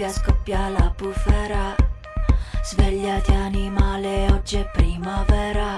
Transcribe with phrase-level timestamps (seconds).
[0.00, 1.79] Scoppia, scoppia la bufera
[2.90, 5.76] Svegliati animale, oggi è primavera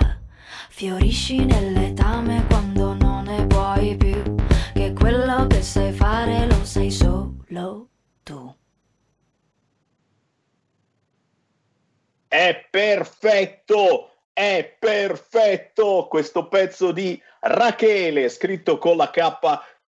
[0.70, 4.34] Fiorisci nell'etame quando non ne puoi più
[4.72, 7.90] Che quello che sai fare lo sai solo
[8.22, 8.54] tu
[12.28, 19.36] È perfetto, è perfetto questo pezzo di Rachele, scritto con la K,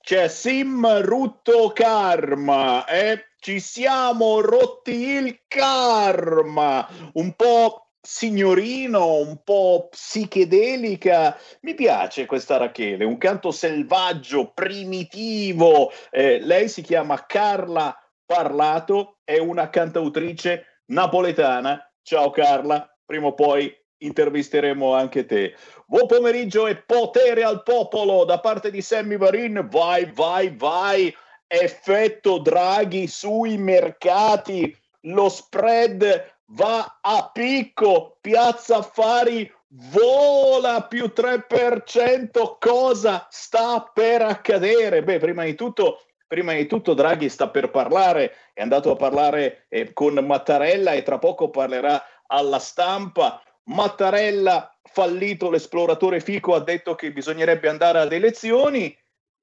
[0.01, 3.27] c'è Sim Rutto Karma, eh?
[3.43, 11.37] Ci siamo rotti il karma, un po' signorino, un po' psichedelica.
[11.63, 15.91] Mi piace questa Rachele, un canto selvaggio, primitivo.
[16.09, 17.93] Eh, lei si chiama Carla
[18.25, 21.85] Parlato, è una cantautrice napoletana.
[22.01, 25.53] Ciao Carla, prima o poi intervisteremo anche te.
[25.85, 29.67] Buon pomeriggio e potere al popolo da parte di Sammy Varin.
[29.69, 31.13] Vai, vai, vai.
[31.61, 34.75] Effetto Draghi sui mercati.
[35.01, 38.17] Lo spread va a picco.
[38.21, 42.57] Piazza Affari vola più 3%.
[42.59, 45.03] Cosa sta per accadere?
[45.03, 45.99] Beh, prima di tutto
[46.33, 51.03] prima di tutto Draghi sta per parlare, è andato a parlare eh, con Mattarella e
[51.03, 53.39] tra poco parlerà alla stampa.
[53.65, 58.97] Mattarella, fallito l'esploratore Fico, ha detto che bisognerebbe andare ad elezioni,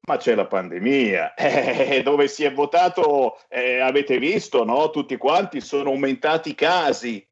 [0.07, 4.91] ma c'è la pandemia, eh, dove si è votato, eh, avete visto, no?
[4.91, 7.27] Tutti quanti sono aumentati i casi.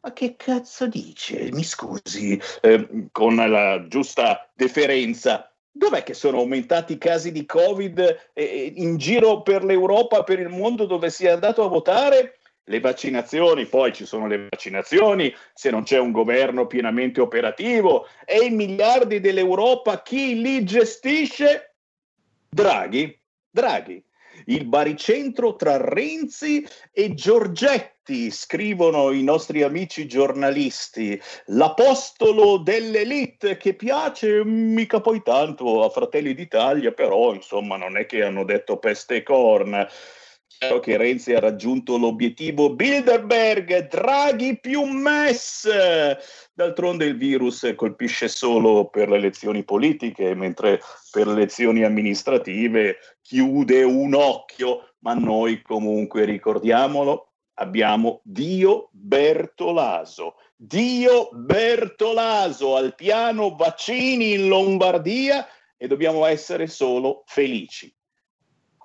[0.00, 1.50] Ma che cazzo dice?
[1.52, 5.52] Mi scusi, eh, con la giusta deferenza.
[5.70, 10.48] Dov'è che sono aumentati i casi di Covid eh, in giro per l'Europa, per il
[10.48, 12.38] mondo dove si è andato a votare?
[12.64, 18.44] Le vaccinazioni, poi ci sono le vaccinazioni, se non c'è un governo pienamente operativo e
[18.44, 21.67] i miliardi dell'Europa, chi li gestisce?
[22.48, 23.18] Draghi.
[23.50, 24.02] Draghi.
[24.46, 31.20] il baricentro tra Renzi e Giorgetti, scrivono i nostri amici giornalisti.
[31.46, 38.22] L'apostolo dell'elite che piace mica poi tanto a Fratelli d'Italia, però insomma non è che
[38.22, 39.88] hanno detto peste e corna
[40.80, 45.68] che Renzi ha raggiunto l'obiettivo Bilderberg, Draghi più MES.
[46.52, 50.80] D'altronde il virus colpisce solo per le elezioni politiche, mentre
[51.12, 60.34] per le elezioni amministrative chiude un occhio, ma noi comunque ricordiamolo, abbiamo Dio Bertolaso.
[60.56, 65.46] Dio Bertolaso al piano vaccini in Lombardia
[65.76, 67.94] e dobbiamo essere solo felici.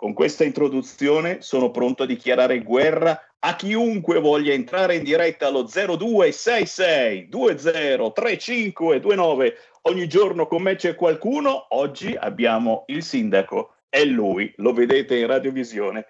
[0.03, 5.63] Con questa introduzione sono pronto a dichiarare guerra a chiunque voglia entrare in diretta allo
[5.63, 9.55] 0266 203529.
[9.83, 11.67] Ogni giorno con me c'è qualcuno.
[11.69, 16.05] Oggi abbiamo il sindaco, è lui, lo vedete in radiovisione.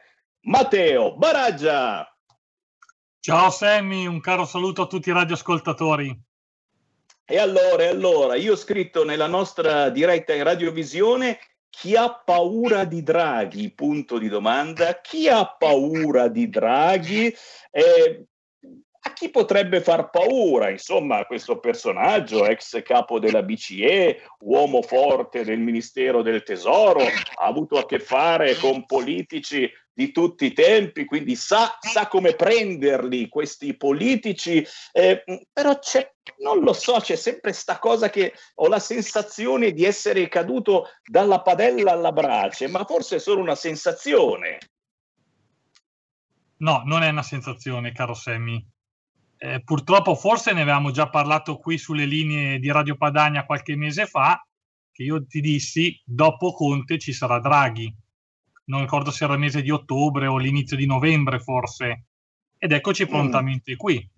[0.47, 2.11] Matteo Baraggia.
[3.19, 6.19] Ciao Sammy, un caro saluto a tutti i radioascoltatori.
[7.25, 11.37] E allora, e allora, io ho scritto nella nostra diretta in radiovisione
[11.75, 13.71] chi ha paura di Draghi?
[13.71, 15.01] Punto di domanda.
[15.01, 17.35] Chi ha paura di Draghi?
[17.71, 18.27] Eh,
[19.05, 20.69] a chi potrebbe far paura?
[20.69, 27.77] Insomma, questo personaggio, ex capo della BCE, uomo forte del Ministero del Tesoro, ha avuto
[27.77, 33.75] a che fare con politici di tutti i tempi, quindi sa, sa come prenderli questi
[33.75, 36.09] politici, eh, però c'è,
[36.39, 41.41] non lo so, c'è sempre sta cosa che ho la sensazione di essere caduto dalla
[41.41, 44.59] padella alla brace, ma forse è solo una sensazione.
[46.57, 48.72] No, non è una sensazione, caro Semmi.
[49.43, 54.05] Eh, purtroppo forse ne avevamo già parlato qui sulle linee di Radio Padania qualche mese
[54.05, 54.41] fa,
[54.91, 57.93] che io ti dissi, dopo Conte ci sarà Draghi
[58.65, 62.05] non ricordo se era il mese di ottobre o l'inizio di novembre forse,
[62.57, 63.07] ed eccoci mm.
[63.07, 63.77] prontamente mm.
[63.77, 64.09] qui.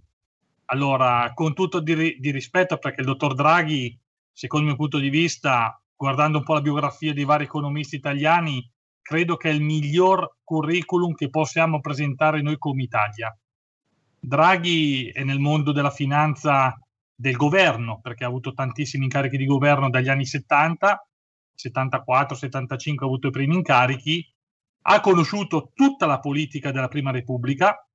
[0.65, 3.97] Allora, con tutto di, di, rispetto, perché il dottor Draghi,
[4.31, 8.67] secondo il mio punto di vista, guardando un po' la biografia dei vari economisti italiani,
[9.01, 13.35] credo che è il miglior curriculum che possiamo presentare noi come Italia.
[14.27, 16.77] Draghi è nel mondo della finanza
[17.13, 21.07] del governo, perché ha avuto tantissimi incarichi di governo dagli anni 70,
[21.53, 24.27] 74, 75 ha avuto i primi incarichi,
[24.87, 27.87] ha conosciuto tutta la politica della Prima Repubblica,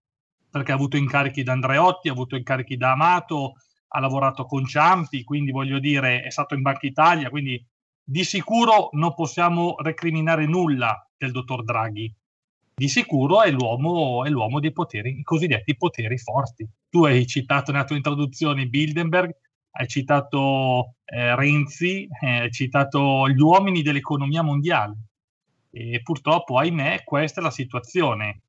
[0.51, 3.55] perché ha avuto incarichi da Andreotti, ha avuto incarichi da Amato,
[3.89, 7.65] ha lavorato con Ciampi, quindi voglio dire è stato in Banca Italia, quindi
[8.03, 12.13] di sicuro non possiamo recriminare nulla del dottor Draghi.
[12.81, 16.67] Di sicuro è l'uomo, è l'uomo dei poteri, i cosiddetti poteri forti.
[16.89, 19.37] Tu hai citato nella tua introduzione Bildenberg,
[19.73, 24.97] hai citato eh, Renzi, eh, hai citato gli uomini dell'economia mondiale.
[25.71, 28.45] E purtroppo, ahimè, questa è la situazione.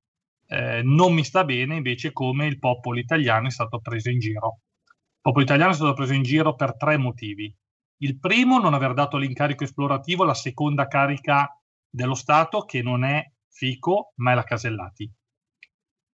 [0.48, 4.60] Eh, non mi sta bene invece come il popolo italiano è stato preso in giro.
[4.86, 7.54] Il popolo italiano è stato preso in giro per tre motivi.
[7.98, 11.54] Il primo, non aver dato l'incarico esplorativo alla seconda carica
[11.90, 15.12] dello Stato, che non è Fico, ma è la Casellati.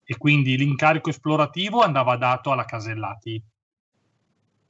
[0.04, 3.44] E quindi l'incarico esplorativo andava dato alla Casellati.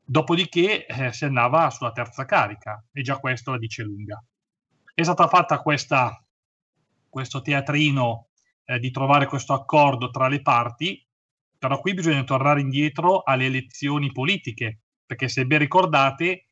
[0.03, 4.23] Dopodiché eh, si andava sulla terza carica, e già questo la dice lunga.
[4.93, 6.21] È stata fatta questa
[7.17, 8.27] questo teatrino
[8.65, 11.03] eh, di trovare questo accordo tra le parti,
[11.57, 16.49] però qui bisogna tornare indietro alle elezioni politiche, perché se ben ricordate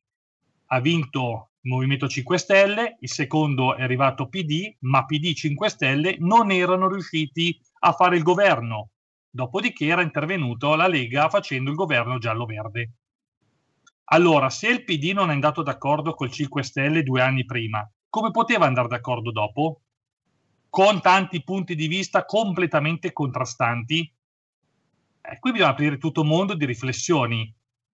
[0.68, 6.52] ha vinto Movimento 5 Stelle, il secondo è arrivato PD, ma PD 5 Stelle non
[6.52, 8.90] erano riusciti a fare il governo.
[9.30, 12.94] Dopodiché era intervenuto la Lega facendo il governo giallo-verde.
[14.06, 18.32] Allora, se il PD non è andato d'accordo col 5 Stelle due anni prima, come
[18.32, 19.82] poteva andare d'accordo dopo?
[20.76, 24.14] con tanti punti di vista completamente contrastanti.
[25.22, 27.50] Eh, qui bisogna aprire tutto un mondo di riflessioni.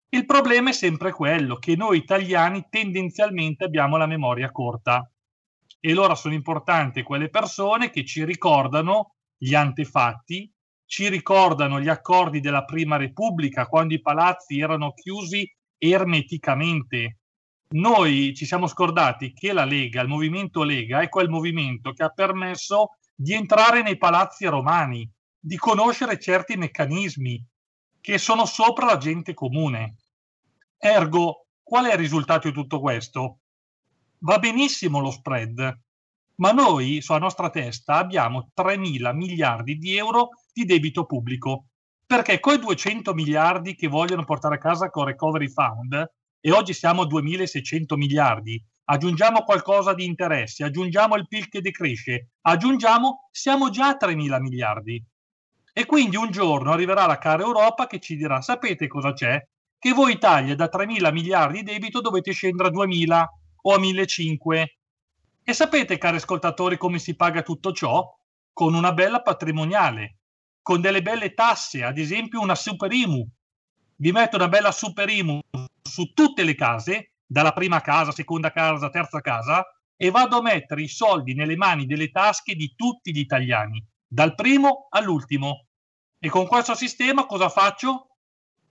[0.09, 5.09] Il problema è sempre quello che noi italiani tendenzialmente abbiamo la memoria corta
[5.79, 10.51] e allora sono importanti quelle persone che ci ricordano gli antefatti,
[10.85, 17.19] ci ricordano gli accordi della Prima Repubblica quando i palazzi erano chiusi ermeticamente
[17.71, 22.09] noi ci siamo scordati che la Lega, il movimento Lega, è quel movimento che ha
[22.09, 27.45] permesso di entrare nei palazzi romani, di conoscere certi meccanismi
[28.01, 29.97] che sono sopra la gente comune.
[30.81, 33.39] Ergo, qual è il risultato di tutto questo?
[34.19, 35.77] Va benissimo lo spread,
[36.35, 41.65] ma noi sulla nostra testa abbiamo 3 mila miliardi di euro di debito pubblico,
[42.05, 47.01] perché quei 200 miliardi che vogliono portare a casa con Recovery Fund e oggi siamo
[47.01, 53.89] a 2.600 miliardi, aggiungiamo qualcosa di interessi, aggiungiamo il PIL che decresce, aggiungiamo, siamo già
[53.89, 55.03] a 3 mila miliardi.
[55.73, 59.45] E quindi un giorno arriverà la cara Europa che ci dirà, sapete cosa c'è?
[59.81, 63.25] Che voi Italia da 3 mila miliardi di debito dovete scendere a 2 mila
[63.61, 64.65] o a 1.500.
[65.41, 68.05] E sapete, cari ascoltatori, come si paga tutto ciò?
[68.51, 70.17] Con una bella patrimoniale,
[70.61, 73.25] con delle belle tasse, ad esempio una super IMU.
[73.95, 75.39] Vi metto una bella super IMU
[75.81, 80.81] su tutte le case, dalla prima casa, seconda casa, terza casa, e vado a mettere
[80.81, 85.67] i soldi nelle mani delle tasche di tutti gli italiani, dal primo all'ultimo.
[86.19, 88.08] E con questo sistema cosa faccio?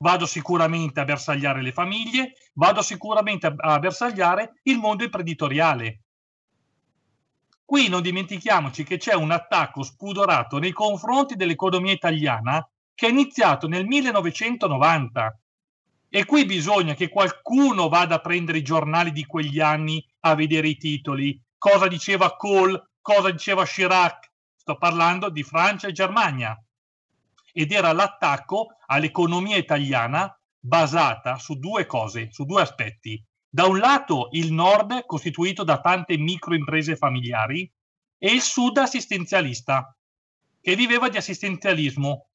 [0.00, 6.02] Vado sicuramente a bersagliare le famiglie, vado sicuramente a bersagliare il mondo imprenditoriale.
[7.64, 13.66] Qui non dimentichiamoci che c'è un attacco spudorato nei confronti dell'economia italiana che è iniziato
[13.66, 15.40] nel 1990.
[16.08, 20.68] E qui bisogna che qualcuno vada a prendere i giornali di quegli anni a vedere
[20.68, 21.40] i titoli.
[21.58, 24.30] Cosa diceva Kohl, cosa diceva Chirac.
[24.56, 26.56] Sto parlando di Francia e Germania
[27.58, 33.20] ed era l'attacco all'economia italiana basata su due cose, su due aspetti.
[33.48, 37.68] Da un lato il nord costituito da tante microimprese familiari
[38.16, 39.92] e il sud assistenzialista
[40.60, 42.28] che viveva di assistenzialismo.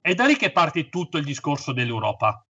[0.00, 2.42] È da lì che parte tutto il discorso dell'Europa.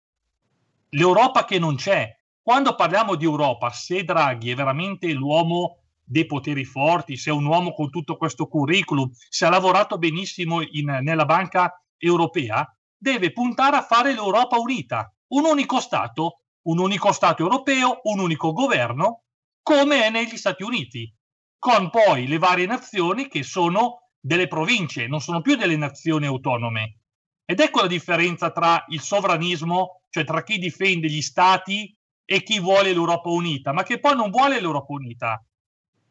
[0.90, 2.16] L'Europa che non c'è.
[2.40, 5.77] Quando parliamo di Europa, se Draghi è veramente l'uomo
[6.08, 10.62] dei poteri forti, se è un uomo con tutto questo curriculum, se ha lavorato benissimo
[10.62, 17.12] in, nella banca europea, deve puntare a fare l'Europa unita, un unico Stato, un unico
[17.12, 19.24] Stato europeo, un unico governo,
[19.62, 21.14] come è negli Stati Uniti,
[21.58, 27.00] con poi le varie nazioni che sono delle province, non sono più delle nazioni autonome.
[27.44, 32.60] Ed ecco la differenza tra il sovranismo, cioè tra chi difende gli stati e chi
[32.60, 35.42] vuole l'Europa unita, ma che poi non vuole l'Europa unita,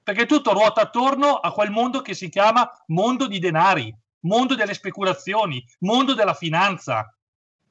[0.07, 4.73] perché tutto ruota attorno a quel mondo che si chiama mondo di denari, mondo delle
[4.73, 7.13] speculazioni, mondo della finanza.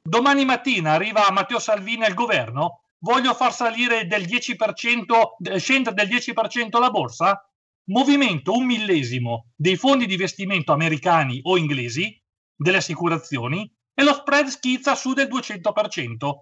[0.03, 6.79] Domani mattina arriva Matteo Salvini al governo, voglio far salire del 10%, scendere del 10%
[6.79, 7.51] la borsa?
[7.85, 12.23] Movimento un millesimo dei fondi di investimento americani o inglesi,
[12.55, 16.35] delle assicurazioni, e lo spread schizza su del 200%.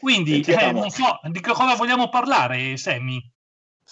[0.00, 3.33] Quindi eh, non so di che cosa vogliamo parlare, Sammy.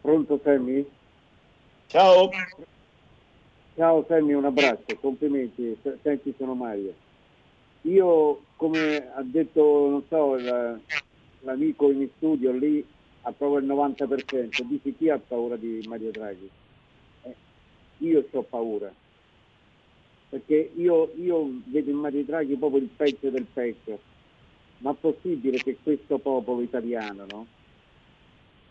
[0.06, 0.86] Pronto Sammy?
[1.88, 2.30] Ciao.
[3.74, 5.76] Ciao Sammy, un abbraccio, complimenti.
[6.00, 6.94] Senti, sono Mario.
[7.80, 10.36] Io, come ha detto, non so,
[11.40, 12.86] l'amico in studio lì,
[13.22, 14.62] approvo il 90%.
[14.62, 16.48] Dici chi ha paura di Mario Draghi?
[17.22, 17.34] Eh,
[17.98, 18.92] io ho paura
[20.28, 23.98] perché io, io vedo in Mario Draghi proprio il peggio del peggio.
[24.78, 27.46] Ma è possibile che questo popolo italiano no,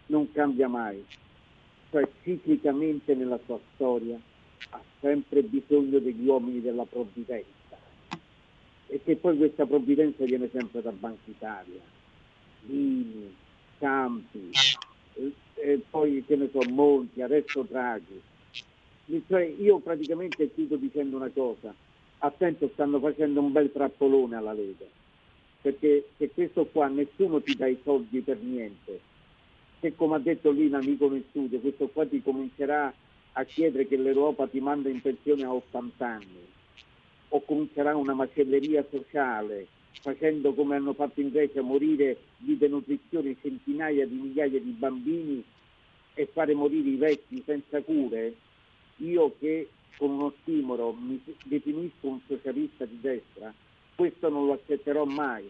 [0.08, 1.04] non cambia mai?
[1.92, 4.20] Cioè ciclicamente nella sua storia
[4.70, 7.54] ha sempre bisogno degli uomini della provvidenza.
[8.88, 11.82] E che poi questa provvidenza viene sempre da Banca Italia,
[12.68, 13.34] Lini,
[13.80, 14.52] Campi,
[15.14, 18.22] e, e poi che ne so, Monti, adesso Draghi.
[19.28, 21.74] Cioè, io praticamente chiudo dicendo una cosa,
[22.20, 24.86] attento stanno facendo un bel trappolone alla Lega,
[25.62, 29.00] perché se questo qua nessuno ti dà i soldi per niente,
[29.80, 32.94] se come ha detto lì un amico nel studio, questo qua ti comincerà
[33.34, 36.54] a chiedere che l'Europa ti manda in pensione a 80 anni
[37.30, 39.68] o comincerà una macelleria sociale
[40.02, 45.44] facendo come hanno fatto in Grecia morire di denutrizione centinaia di migliaia di bambini
[46.14, 48.36] e fare morire i vecchi senza cure,
[48.98, 53.54] io che con uno stimolo mi definisco un socialista di destra,
[53.96, 55.50] questo non lo accetterò mai.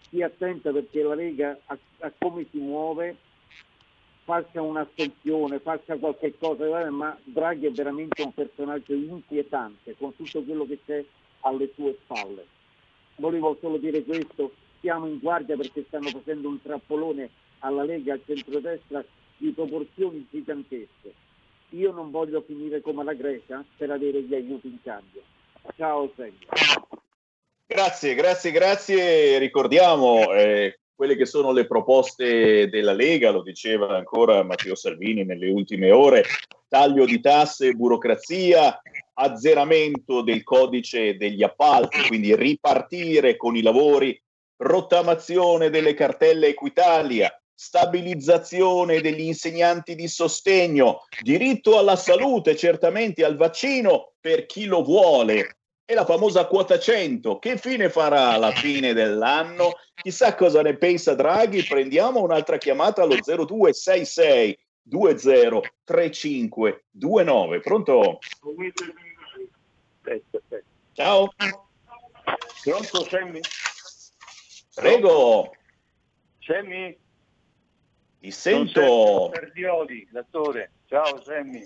[0.00, 3.16] Stia attenta perché la Lega a, a come si muove
[4.24, 10.66] faccia un'astensione, faccia qualche cosa, ma Draghi è veramente un personaggio inquietante con tutto quello
[10.66, 11.04] che c'è
[11.40, 12.46] alle sue spalle.
[13.16, 18.22] Volevo solo dire questo, siamo in guardia perché stanno facendo un trappolone alla Lega, al
[18.24, 19.04] centrodestra
[19.36, 21.14] di proporzioni gigantesche.
[21.70, 25.22] Io non voglio finire come la Grecia per avere gli aiuti in cambio.
[25.76, 26.48] Ciao Sergio.
[27.66, 29.38] Grazie, grazie, grazie.
[29.38, 35.50] Ricordiamo eh, quelle che sono le proposte della Lega, lo diceva ancora Matteo Salvini nelle
[35.50, 36.22] ultime ore,
[36.68, 38.80] taglio di tasse burocrazia,
[39.14, 44.16] azzeramento del codice degli appalti, quindi ripartire con i lavori,
[44.58, 54.12] rottamazione delle cartelle Equitalia, stabilizzazione degli insegnanti di sostegno, diritto alla salute, certamente al vaccino
[54.20, 55.61] per chi lo vuole.
[55.92, 59.72] E la famosa quota 100, che fine farà alla fine dell'anno?
[59.94, 61.64] Chissà cosa ne pensa Draghi.
[61.64, 67.60] Prendiamo un'altra chiamata allo 0266 203529.
[67.60, 68.20] Pronto?
[70.94, 71.34] Ciao.
[72.64, 73.40] Pronto Sammy?
[74.74, 75.54] Prego.
[76.38, 76.98] Sammy?
[78.18, 79.28] Ti sento.
[79.30, 80.70] Perdioli, l'attore.
[80.86, 81.62] Ciao Sammy.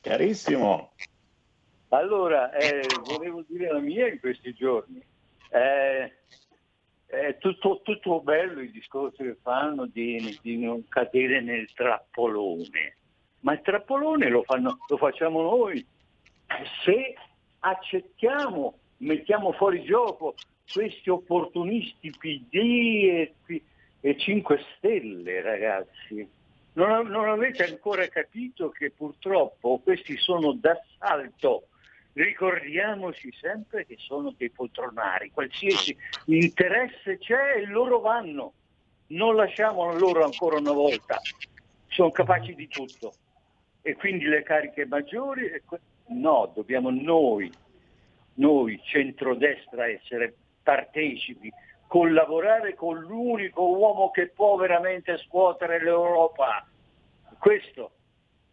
[0.00, 0.92] Carissimo.
[1.90, 5.02] Allora, eh, volevo dire la mia in questi giorni.
[5.50, 6.12] Eh,
[7.06, 12.96] è tutto, tutto, bello i discorsi che fanno di, di, non cadere nel trappolone,
[13.40, 15.84] ma il trappolone lo, fanno, lo facciamo noi
[16.84, 17.14] se
[17.60, 20.34] accettiamo, mettiamo fuori gioco
[20.70, 23.34] questi opportunisti PD e,
[24.00, 26.28] e 5 Stelle, ragazzi.
[26.74, 31.68] Non, non avete ancora capito che purtroppo questi sono d'assalto
[32.22, 38.52] ricordiamoci sempre che sono dei poltronari, qualsiasi interesse c'è loro vanno,
[39.08, 41.20] non lasciamo loro ancora una volta,
[41.86, 43.14] sono capaci di tutto
[43.82, 45.48] e quindi le cariche maggiori,
[46.08, 47.50] no, dobbiamo noi,
[48.34, 51.52] noi centrodestra essere partecipi,
[51.86, 56.66] collaborare con l'unico uomo che può veramente scuotere l'Europa.
[57.38, 57.92] Questo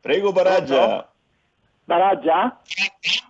[0.00, 1.10] Prego Baraggia.
[1.84, 2.60] Baraggia?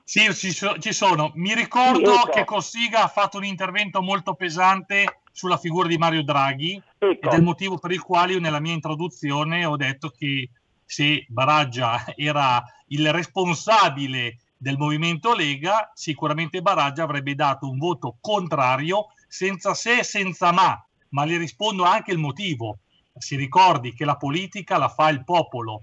[0.05, 1.33] Sì, ci sono.
[1.35, 2.31] Mi ricordo sì, ecco.
[2.31, 7.27] che Cossiga ha fatto un intervento molto pesante sulla figura di Mario Draghi ecco.
[7.27, 10.49] ed è il motivo per il quale io nella mia introduzione ho detto che
[10.87, 19.09] se Baraggia era il responsabile del movimento Lega, sicuramente Baraggia avrebbe dato un voto contrario
[19.29, 22.79] senza se e senza ma, ma le rispondo anche il motivo.
[23.19, 25.83] Si ricordi che la politica la fa il popolo.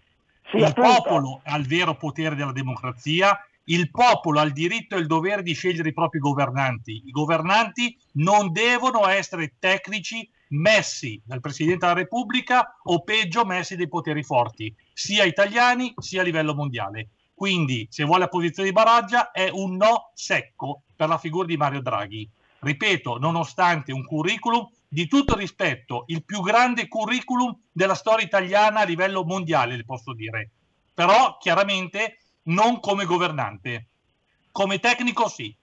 [0.49, 0.89] Sì, il appunto.
[0.89, 5.41] popolo ha il vero potere della democrazia, il popolo ha il diritto e il dovere
[5.41, 7.03] di scegliere i propri governanti.
[7.05, 13.87] I governanti non devono essere tecnici messi dal Presidente della Repubblica o peggio messi dai
[13.87, 17.09] poteri forti, sia italiani sia a livello mondiale.
[17.43, 21.57] Quindi, se vuole la posizione di Baraggia, è un no secco per la figura di
[21.57, 22.25] Mario Draghi.
[22.59, 28.85] Ripeto, nonostante un curriculum di tutto rispetto, il più grande curriculum della storia italiana a
[28.85, 30.51] livello mondiale, le posso dire.
[30.93, 33.87] Però, chiaramente, non come governante.
[34.49, 35.53] Come tecnico, sì.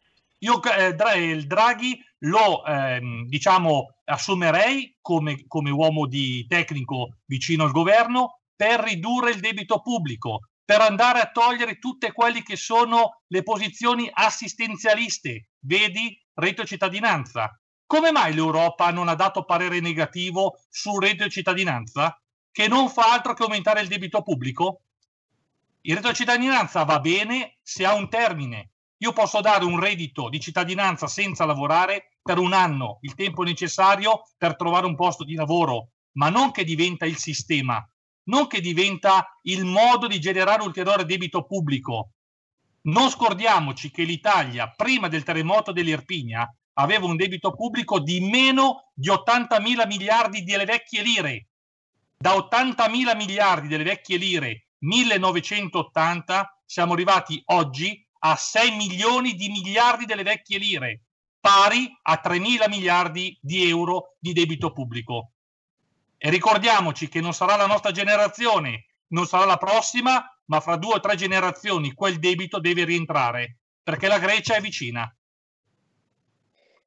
[0.40, 7.64] Io eh, Dra- il Draghi lo ehm, diciamo assumerei come, come uomo di tecnico vicino
[7.64, 13.22] al governo per ridurre il debito pubblico, per andare a togliere tutte quelle che sono
[13.26, 17.60] le posizioni assistenzialiste, vedi reddito cittadinanza.
[17.86, 23.34] Come mai l'Europa non ha dato parere negativo sul reddito cittadinanza, che non fa altro
[23.34, 24.82] che aumentare il debito pubblico?
[25.80, 28.70] Il reddito cittadinanza va bene se ha un termine.
[28.98, 34.22] Io posso dare un reddito di cittadinanza senza lavorare per un anno, il tempo necessario
[34.38, 37.84] per trovare un posto di lavoro, ma non che diventa il sistema,
[38.24, 42.12] non che diventa il modo di generare ulteriore debito pubblico.
[42.82, 49.08] Non scordiamoci che l'Italia, prima del terremoto dell'Irpinia, aveva un debito pubblico di meno di
[49.08, 51.48] 80 mila miliardi delle vecchie lire.
[52.16, 59.48] Da 80 mila miliardi delle vecchie lire 1980 siamo arrivati oggi a 6 milioni di
[59.48, 61.02] miliardi delle vecchie lire,
[61.40, 65.32] pari a 3 mila miliardi di euro di debito pubblico.
[66.22, 70.96] E ricordiamoci che non sarà la nostra generazione, non sarà la prossima, ma fra due
[70.96, 75.10] o tre generazioni quel debito deve rientrare, perché la Grecia è vicina.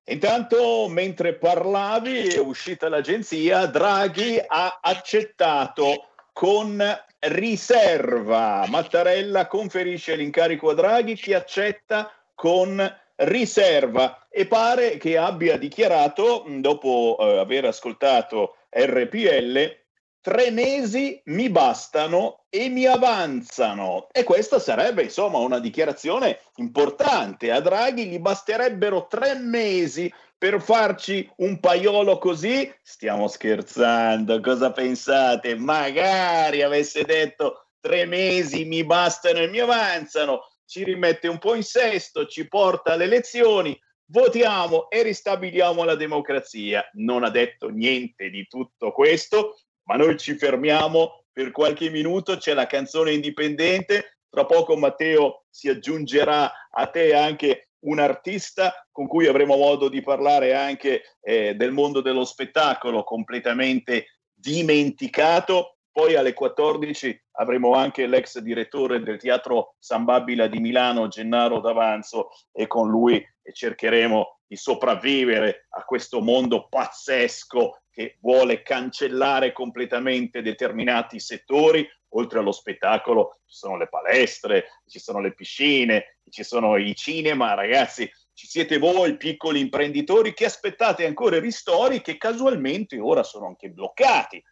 [0.06, 6.80] Intanto, mentre parlavi, è uscita l'agenzia, Draghi ha accettato con
[7.18, 8.66] riserva.
[8.68, 17.18] Mattarella conferisce l'incarico a Draghi che accetta con riserva e pare che abbia dichiarato, dopo
[17.20, 19.82] eh, aver ascoltato RPL,
[20.22, 24.08] tre mesi mi bastano e mi avanzano.
[24.12, 27.52] E questa sarebbe insomma una dichiarazione importante.
[27.52, 32.74] A Draghi gli basterebbero tre mesi per farci un paiolo così?
[32.82, 35.56] Stiamo scherzando, cosa pensate?
[35.56, 41.64] Magari avesse detto tre mesi mi bastano e mi avanzano, ci rimette un po' in
[41.64, 43.78] sesto, ci porta alle elezioni,
[44.14, 46.88] votiamo e ristabiliamo la democrazia.
[46.94, 52.54] Non ha detto niente di tutto questo, ma noi ci fermiamo per qualche minuto, c'è
[52.54, 59.26] la canzone indipendente, tra poco Matteo si aggiungerà a te anche un artista con cui
[59.26, 65.78] avremo modo di parlare anche eh, del mondo dello spettacolo completamente dimenticato.
[65.94, 72.32] Poi alle 14 avremo anche l'ex direttore del Teatro San Babila di Milano, Gennaro D'Avanzo,
[72.52, 81.20] e con lui cercheremo di sopravvivere a questo mondo pazzesco che vuole cancellare completamente determinati
[81.20, 81.88] settori.
[82.16, 87.54] Oltre allo spettacolo ci sono le palestre, ci sono le piscine, ci sono i cinema,
[87.54, 88.12] ragazzi.
[88.36, 93.70] Ci siete voi, piccoli imprenditori, che aspettate ancora i ristori che casualmente ora sono anche
[93.70, 94.44] bloccati.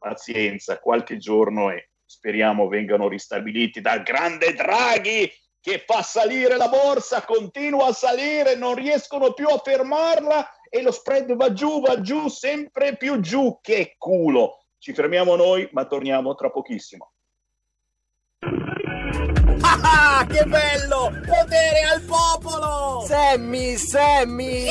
[0.00, 7.22] Pazienza, qualche giorno e speriamo vengano ristabiliti dal grande Draghi che fa salire la borsa,
[7.22, 12.28] continua a salire, non riescono più a fermarla e lo spread va giù, va giù,
[12.28, 13.58] sempre più giù.
[13.60, 14.64] Che culo!
[14.78, 17.12] Ci fermiamo noi, ma torniamo tra pochissimo.
[19.60, 21.10] Ah, che bello!
[21.26, 23.04] Potere al popolo!
[23.04, 24.64] Sammy, Sammy!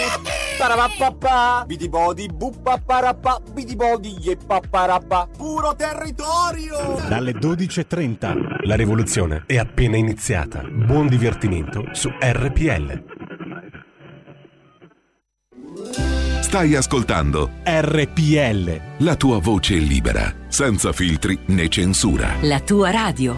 [0.60, 1.64] Parapapà!
[1.66, 5.30] Bidibodi, buppaparapà, bidibodi, yeppapparapà!
[5.38, 7.00] Puro territorio!
[7.08, 10.62] Dalle 12.30 la rivoluzione è appena iniziata.
[10.70, 13.04] Buon divertimento su RPL.
[16.42, 18.82] Stai ascoltando RPL.
[18.98, 22.36] la tua voce libera, senza filtri né censura.
[22.42, 23.38] La tua radio.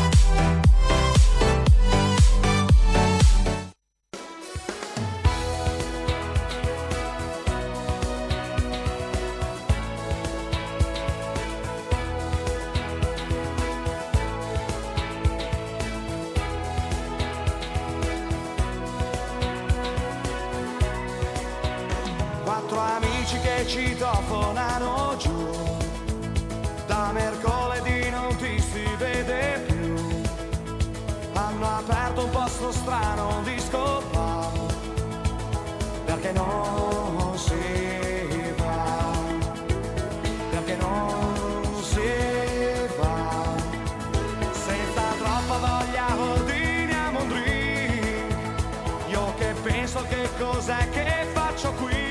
[49.91, 52.10] so che cos'è che faccio qui.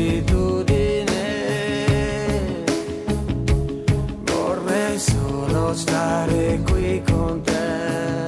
[0.00, 1.04] Solitudine.
[4.24, 8.24] Vorrei solo stare qui con te.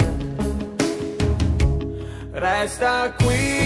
[2.33, 3.62] Resta qui.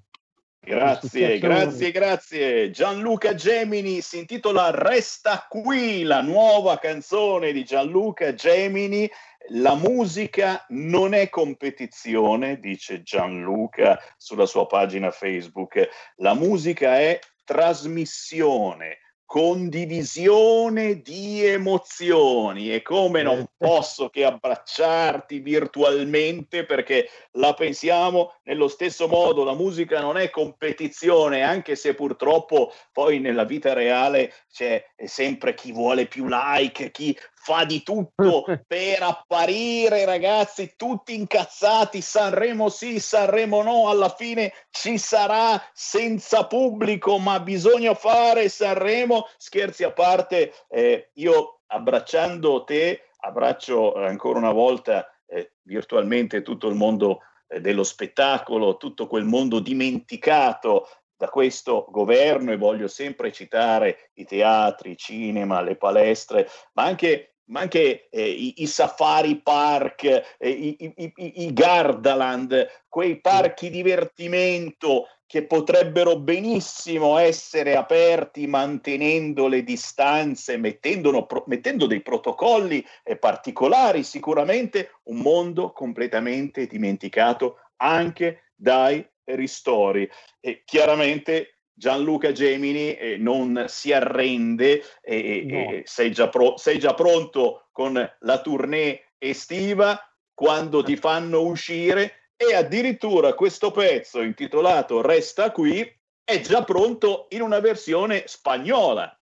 [0.62, 2.72] Grazie, grazie, grazie.
[2.72, 9.12] Gianluca Gemini si intitola Resta qui, la nuova canzone di Gianluca Gemini.
[9.50, 15.86] La musica non è competizione, dice Gianluca sulla sua pagina Facebook.
[16.20, 19.00] La musica è trasmissione,
[19.32, 22.74] condivisione di emozioni.
[22.74, 30.02] E come non posso che abbracciarti virtualmente perché la pensiamo nello stesso modo, la musica
[30.02, 36.26] non è competizione, anche se purtroppo poi nella vita reale c'è sempre chi vuole più
[36.28, 44.10] like, chi fa di tutto per apparire, ragazzi, tutti incazzati, Sanremo sì, Sanremo no, alla
[44.10, 52.64] fine ci sarà senza pubblico, ma bisogna fare Sanremo, scherzi a parte, eh, io abbracciando
[52.64, 59.24] te, abbraccio ancora una volta eh, virtualmente tutto il mondo eh, dello spettacolo, tutto quel
[59.24, 62.52] mondo dimenticato da questo governo.
[62.52, 68.30] E voglio sempre citare i teatri, i cinema, le palestre, ma anche ma anche eh,
[68.30, 70.04] i, i, safari park,
[70.38, 71.14] eh, i, i,
[71.46, 81.86] i, Gardaland, quei parchi divertimento che potrebbero benissimo essere aperti mantenendo le distanze, mettendo, mettendo
[81.86, 90.10] dei protocolli eh, particolari, sicuramente un mondo completamente dimenticato anche dai ristori.
[90.40, 95.58] E chiaramente Gianluca Gemini eh, non si arrende e no.
[95.58, 100.00] eh, sei, già pro- sei già pronto con la tournée estiva
[100.32, 105.82] quando ti fanno uscire e addirittura questo pezzo intitolato Resta qui
[106.24, 109.20] è già pronto in una versione spagnola.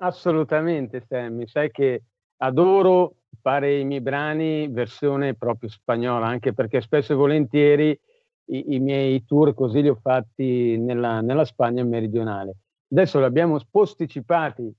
[0.00, 2.02] Assolutamente, Sammy, sai che
[2.42, 7.98] adoro fare i miei brani versione proprio spagnola, anche perché spesso e volentieri
[8.46, 12.56] i, i miei tour così li ho fatti nella, nella, Spagna meridionale.
[12.88, 14.72] Adesso li abbiamo posticipati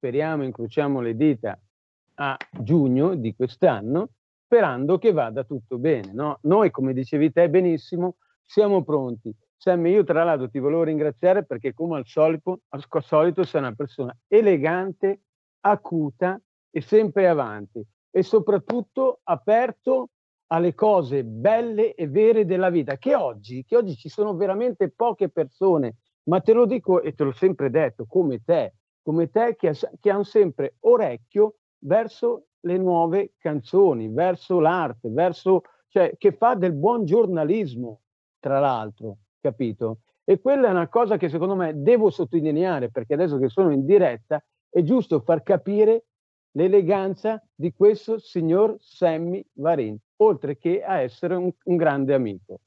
[0.00, 1.60] speriamo, incrociamo le dita,
[2.14, 4.08] a giugno di quest'anno,
[4.46, 6.12] sperando che vada tutto bene.
[6.14, 6.38] No?
[6.42, 9.30] Noi, come dicevi te benissimo, siamo pronti.
[9.58, 13.74] Sam, io tra l'altro ti volevo ringraziare perché come al solito, al solito sei una
[13.74, 15.20] persona elegante,
[15.60, 16.40] acuta
[16.70, 20.08] e sempre avanti e soprattutto aperto
[20.52, 25.28] alle cose belle e vere della vita, che oggi, che oggi ci sono veramente poche
[25.28, 29.72] persone, ma te lo dico e te l'ho sempre detto, come te, come te che,
[30.00, 36.72] che hanno sempre orecchio verso le nuove canzoni, verso l'arte, verso, cioè, che fa del
[36.72, 38.00] buon giornalismo,
[38.38, 40.00] tra l'altro capito?
[40.24, 43.84] E quella è una cosa che secondo me devo sottolineare perché adesso che sono in
[43.84, 46.04] diretta è giusto far capire
[46.52, 52.60] l'eleganza di questo signor Sammy Varin, oltre che a essere un, un grande amico.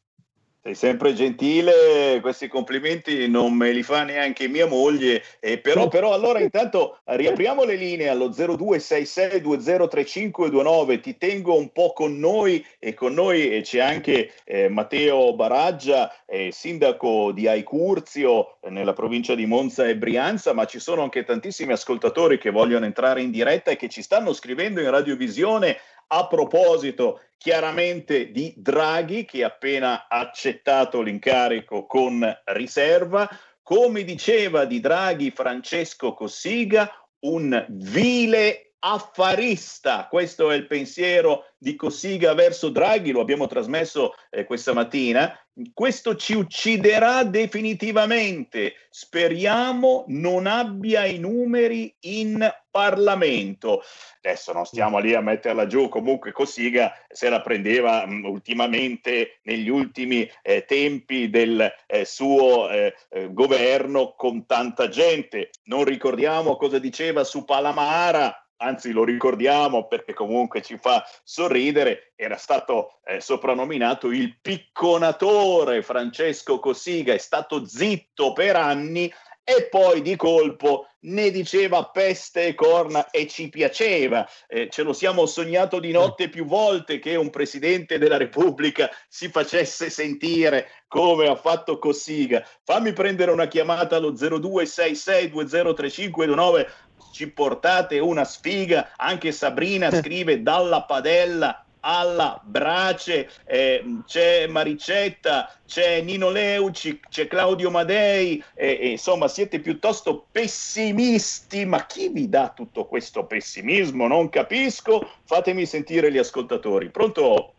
[0.65, 6.13] Sei sempre gentile, questi complimenti non me li fa neanche mia moglie, eh, però, però
[6.13, 13.13] allora intanto riapriamo le linee allo 0266203529, ti tengo un po' con noi e con
[13.13, 19.97] noi c'è anche eh, Matteo Baraggia, eh, sindaco di Aicurzio nella provincia di Monza e
[19.97, 24.01] Brianza, ma ci sono anche tantissimi ascoltatori che vogliono entrare in diretta e che ci
[24.01, 25.75] stanno scrivendo in radiovisione
[26.13, 33.27] a proposito chiaramente di Draghi che ha appena accettato l'incarico con riserva.
[33.61, 36.89] Come diceva di Draghi Francesco Cossiga,
[37.21, 40.07] un vile affarista.
[40.09, 45.37] Questo è il pensiero di Cossiga verso Draghi, lo abbiamo trasmesso eh, questa mattina.
[45.73, 48.73] Questo ci ucciderà definitivamente.
[48.89, 53.83] Speriamo non abbia i numeri in Parlamento.
[54.21, 59.69] Adesso non stiamo lì a metterla giù, comunque Cossiga se la prendeva mh, ultimamente negli
[59.69, 65.51] ultimi eh, tempi del eh, suo eh, eh governo con tanta gente.
[65.65, 72.37] Non ricordiamo cosa diceva su Palamara, anzi lo ricordiamo perché comunque ci fa sorridere, era
[72.37, 79.11] stato eh, soprannominato il picconatore Francesco Cossiga, è stato zitto per anni
[79.45, 84.25] e poi di colpo ne diceva peste e corna e ci piaceva.
[84.47, 89.27] Eh, ce lo siamo sognato di notte più volte che un presidente della Repubblica si
[89.27, 92.47] facesse sentire come ha fatto Cossiga.
[92.63, 96.67] Fammi prendere una chiamata allo 0266203529
[97.11, 98.91] ci portate una sfiga.
[98.95, 107.69] Anche Sabrina scrive dalla padella alla brace, eh, c'è Maricetta, c'è Nino Leuci, c'è Claudio
[107.69, 114.07] Madei, eh, eh, insomma siete piuttosto pessimisti, ma chi vi dà tutto questo pessimismo?
[114.07, 116.89] Non capisco, fatemi sentire gli ascoltatori.
[116.89, 117.53] Pronto?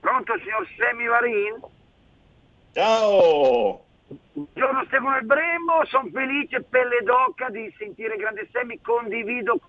[0.00, 1.60] Pronto signor Semi Varin?
[2.72, 3.89] Ciao!
[4.10, 9.60] Buongiorno Stefano e Brembo, sono felice pelle d'oca di sentire Grande Semi, condivido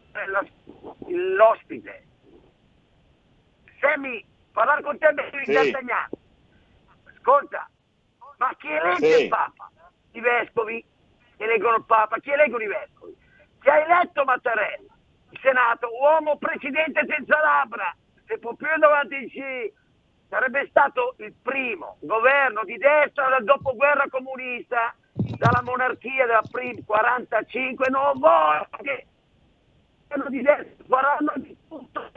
[1.07, 2.05] l'ospite.
[3.79, 5.51] Semi, parlare con te è sì.
[5.51, 6.09] Castagnano.
[7.03, 7.69] Ascolta,
[8.37, 9.23] ma chi elegge sì.
[9.23, 9.69] il Papa?
[10.13, 10.83] I vescovi
[11.37, 13.15] eleggono il Papa, chi eleggono i vescovi?
[13.59, 14.91] Chi ha eletto Mattarella?
[15.29, 19.71] Il Senato, uomo presidente senza labbra, se può più davanti dici
[20.31, 27.89] sarebbe stato il primo governo di destra dal dopoguerra comunista, dalla monarchia della PRIM 45,
[27.89, 29.07] non voglio che
[30.29, 32.11] di destra faranno di tutto.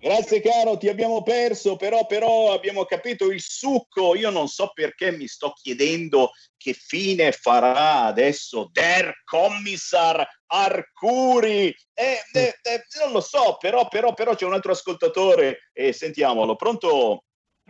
[0.00, 4.14] Grazie caro, ti abbiamo perso, però, però abbiamo capito il succo.
[4.14, 11.74] Io non so perché mi sto chiedendo che fine farà adesso Der Kommissar Arcuri.
[11.94, 16.56] Eh, eh, eh, non lo so, però, però, però c'è un altro ascoltatore e sentiamolo.
[16.56, 17.24] Pronto?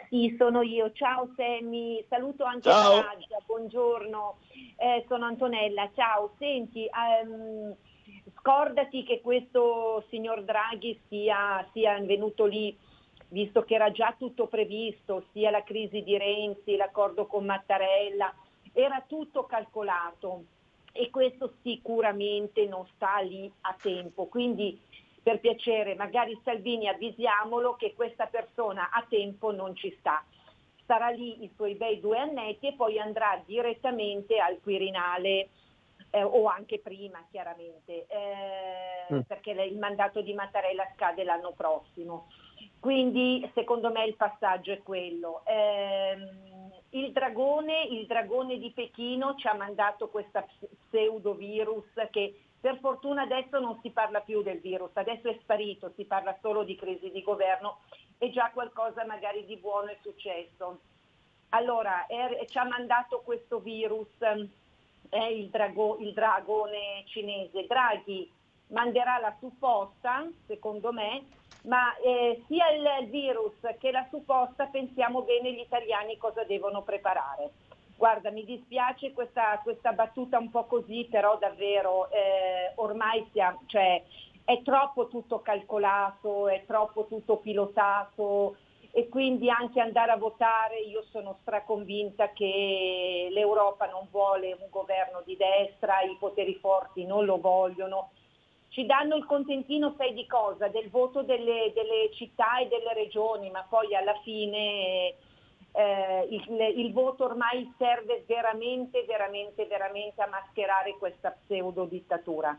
[0.09, 0.93] Sì, sono io.
[0.93, 3.01] Ciao Sammy, saluto anche Ciao.
[3.01, 4.39] Ragia, buongiorno.
[4.77, 5.91] Eh, sono Antonella.
[5.95, 6.89] Ciao, senti,
[7.25, 7.75] um,
[8.45, 12.77] scordati che questo signor Draghi sia, sia venuto lì
[13.29, 18.33] visto che era già tutto previsto, sia la crisi di Renzi, l'accordo con Mattarella,
[18.75, 20.45] era tutto calcolato
[20.93, 24.27] e questo sicuramente non sta lì a tempo.
[24.27, 24.79] Quindi
[25.23, 30.23] per piacere, magari Salvini avvisiamolo che questa persona a tempo non ci sta.
[30.83, 35.49] Starà lì i suoi bei due annetti e poi andrà direttamente al Quirinale
[36.15, 39.21] eh, o anche prima chiaramente, eh, mm.
[39.27, 42.29] perché il mandato di Mattarella scade l'anno prossimo.
[42.79, 45.43] Quindi secondo me il passaggio è quello.
[45.45, 46.17] Eh,
[46.91, 50.47] il, dragone, il dragone di Pechino ci ha mandato questo
[50.89, 56.05] pseudovirus che per fortuna adesso non si parla più del virus, adesso è sparito, si
[56.05, 57.81] parla solo di crisi di governo
[58.19, 60.79] e già qualcosa magari di buono è successo.
[61.51, 64.09] Allora, er, ci ha mandato questo virus
[65.15, 67.67] è il, drago, il dragone cinese.
[67.67, 68.29] Draghi
[68.69, 71.27] manderà la supposta, secondo me,
[71.63, 77.53] ma eh, sia il virus che la supposta pensiamo bene gli italiani cosa devono preparare.
[77.97, 84.03] Guarda, mi dispiace questa, questa battuta un po' così, però davvero eh, ormai siamo, cioè,
[84.45, 88.57] è troppo tutto calcolato, è troppo tutto pilotato
[88.97, 95.21] e quindi anche andare a votare io sono straconvinta che l'Europa non vuole un governo
[95.25, 98.13] di destra, i poteri forti non lo vogliono.
[98.69, 100.69] Ci danno il contentino, sai di cosa?
[100.69, 105.15] Del voto delle, delle città e delle regioni, ma poi alla fine
[105.73, 106.45] eh, il,
[106.77, 112.57] il, voto ormai serve veramente, veramente, veramente a mascherare questa pseudo dittatura.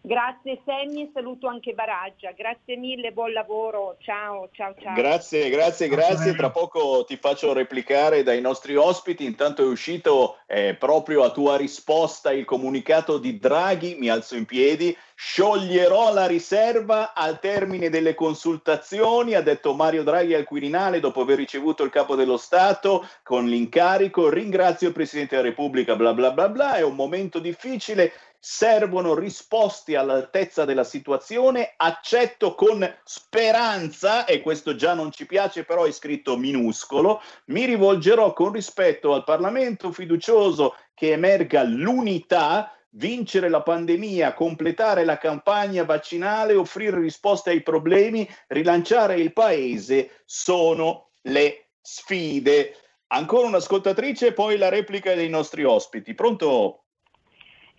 [0.00, 2.32] Grazie Semmi e saluto anche Baraggia.
[2.32, 3.96] Grazie mille, buon lavoro.
[4.00, 4.94] Ciao, ciao, ciao.
[4.94, 6.34] Grazie, grazie, grazie.
[6.34, 9.24] Tra poco ti faccio replicare dai nostri ospiti.
[9.24, 13.96] Intanto è uscito eh, proprio a tua risposta il comunicato di Draghi.
[13.98, 14.96] Mi alzo in piedi.
[15.20, 21.38] Scioglierò la riserva al termine delle consultazioni, ha detto Mario Draghi al Quirinale dopo aver
[21.38, 24.28] ricevuto il capo dello Stato con l'incarico.
[24.28, 26.74] Ringrazio il Presidente della Repubblica, bla bla bla bla.
[26.76, 34.94] È un momento difficile servono risposte all'altezza della situazione, accetto con speranza, e questo già
[34.94, 41.12] non ci piace, però è scritto minuscolo, mi rivolgerò con rispetto al Parlamento fiducioso che
[41.12, 49.32] emerga l'unità vincere la pandemia, completare la campagna vaccinale, offrire risposte ai problemi, rilanciare il
[49.32, 52.74] paese sono le sfide.
[53.08, 56.14] Ancora un'ascoltatrice, poi la replica dei nostri ospiti.
[56.14, 56.84] Pronto?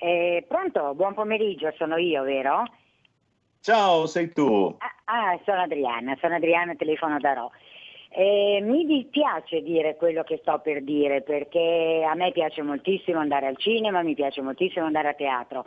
[0.02, 2.64] Eh, pronto, buon pomeriggio, sono io, vero?
[3.60, 4.74] Ciao, sei tu.
[4.80, 7.52] Ah, ah sono Adriana, sono Adriana, telefono da Ro.
[8.08, 13.48] Eh, mi dispiace dire quello che sto per dire perché a me piace moltissimo andare
[13.48, 15.66] al cinema, mi piace moltissimo andare a teatro,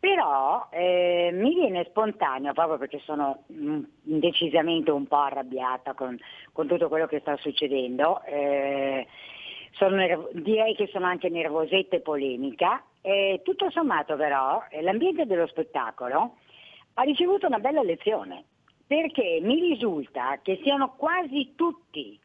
[0.00, 6.18] però eh, mi viene spontaneo proprio perché sono mm, decisamente un po' arrabbiata con,
[6.52, 8.20] con, tutto quello che sta succedendo.
[8.24, 9.06] Eh,
[9.78, 12.82] nerv- direi che sono anche nervosetta e polemica.
[13.02, 16.36] Eh, tutto sommato però eh, l'ambiente dello spettacolo
[16.94, 18.44] ha ricevuto una bella lezione
[18.86, 22.18] perché mi risulta che siano quasi tutti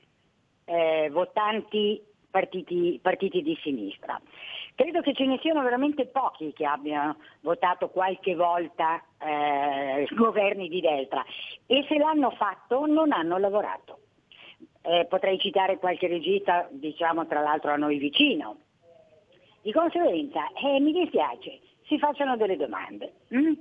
[0.65, 4.19] eh, votanti partiti, partiti, di sinistra.
[4.73, 10.82] Credo che ce ne siano veramente pochi che abbiano votato qualche volta eh, governi di
[10.82, 11.23] destra
[11.65, 13.99] e se l'hanno fatto non hanno lavorato.
[14.82, 18.57] Eh, potrei citare qualche regista, diciamo tra l'altro a noi vicino.
[19.66, 23.13] Di conseguenza, eh, mi dispiace, si facciano delle domande.
[23.34, 23.53] Mm?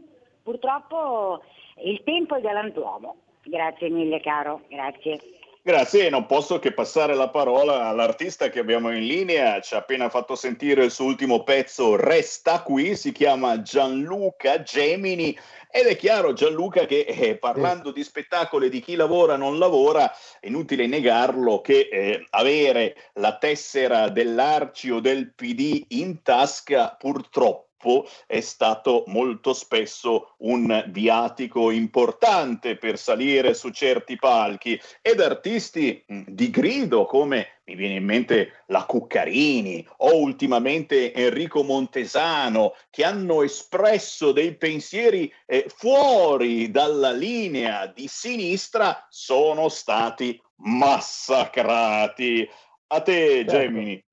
[0.42, 1.42] Purtroppo
[1.82, 3.16] il tempo è galantuomo.
[3.42, 5.18] Grazie mille caro, grazie.
[5.66, 10.10] Grazie, non posso che passare la parola all'artista che abbiamo in linea, ci ha appena
[10.10, 15.34] fatto sentire il suo ultimo pezzo, Resta qui, si chiama Gianluca Gemini.
[15.70, 20.12] Ed è chiaro Gianluca che eh, parlando di spettacolo e di chi lavora non lavora,
[20.38, 27.63] è inutile negarlo che eh, avere la tessera dell'Arci o del PD in tasca purtroppo
[27.84, 36.02] tempo è stato molto spesso un viatico importante per salire su certi palchi ed artisti
[36.06, 43.42] di grido come mi viene in mente la Cuccarini o ultimamente Enrico Montesano che hanno
[43.42, 52.48] espresso dei pensieri eh, fuori dalla linea di sinistra sono stati massacrati.
[52.86, 53.52] A te, certo.
[53.52, 54.04] Gemini.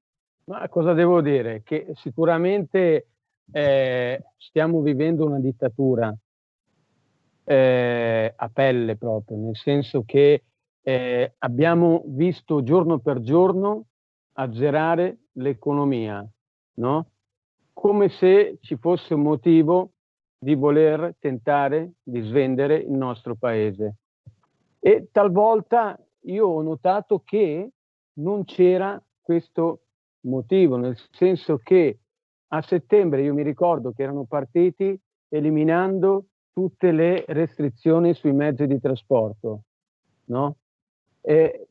[0.46, 1.62] Ma cosa devo dire?
[1.64, 3.11] Che sicuramente
[3.52, 6.16] eh, stiamo vivendo una dittatura
[7.44, 10.44] eh, a pelle proprio, nel senso che
[10.82, 13.86] eh, abbiamo visto giorno per giorno
[14.34, 16.26] azzerare l'economia,
[16.76, 17.06] no?
[17.74, 19.92] come se ci fosse un motivo
[20.38, 23.96] di voler tentare di svendere il nostro paese.
[24.80, 27.70] E talvolta io ho notato che
[28.14, 29.82] non c'era questo
[30.22, 32.01] motivo, nel senso che
[32.54, 35.00] a settembre io mi ricordo che erano partiti
[35.30, 39.62] eliminando tutte le restrizioni sui mezzi di trasporto.
[40.26, 40.58] No?
[41.22, 41.68] E,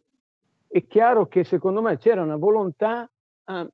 [0.67, 3.09] è chiaro che secondo me c'era una volontà
[3.45, 3.69] a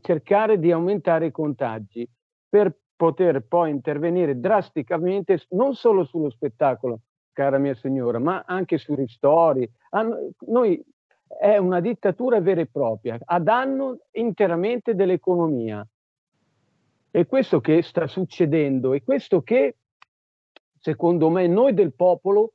[0.00, 2.08] cercare di aumentare i contagi
[2.48, 7.00] per poter poi intervenire drasticamente non solo sullo spettacolo,
[7.32, 9.70] cara mia signora, ma anche sui ristori.
[10.46, 10.82] Noi
[11.38, 15.86] è una dittatura vera e propria, a danno interamente dell'economia.
[17.18, 19.78] È questo che sta succedendo e questo che,
[20.78, 22.52] secondo me, noi del popolo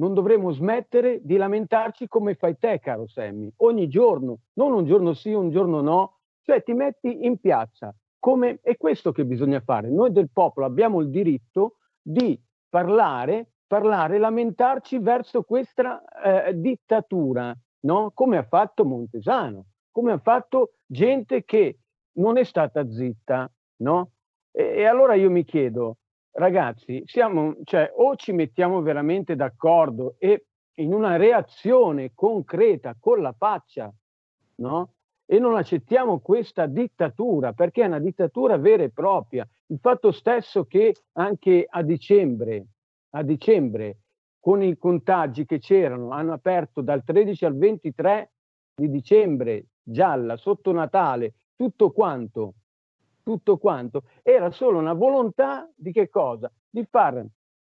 [0.00, 5.14] non dovremmo smettere di lamentarci come fai te, caro Sammy, ogni giorno, non un giorno
[5.14, 9.88] sì, un giorno no, cioè ti metti in piazza, come è questo che bisogna fare.
[9.90, 12.36] Noi del popolo abbiamo il diritto di
[12.68, 16.02] parlare, parlare, lamentarci verso questa
[16.48, 18.10] eh, dittatura, no?
[18.12, 21.78] come ha fatto Montesano, come ha fatto gente che
[22.14, 23.48] non è stata zitta.
[23.76, 24.12] No?
[24.50, 25.98] E, e allora io mi chiedo,
[26.32, 30.46] ragazzi, siamo, cioè, o ci mettiamo veramente d'accordo e
[30.78, 33.92] in una reazione concreta con la faccia,
[34.56, 34.94] no?
[35.26, 39.48] E non accettiamo questa dittatura, perché è una dittatura vera e propria.
[39.66, 42.66] Il fatto stesso che anche a dicembre,
[43.10, 43.98] a dicembre
[44.38, 48.32] con i contagi che c'erano, hanno aperto dal 13 al 23
[48.74, 52.54] di dicembre, gialla, sotto Natale, tutto quanto,
[53.24, 56.48] tutto quanto, era solo una volontà di che cosa?
[56.70, 57.24] Di far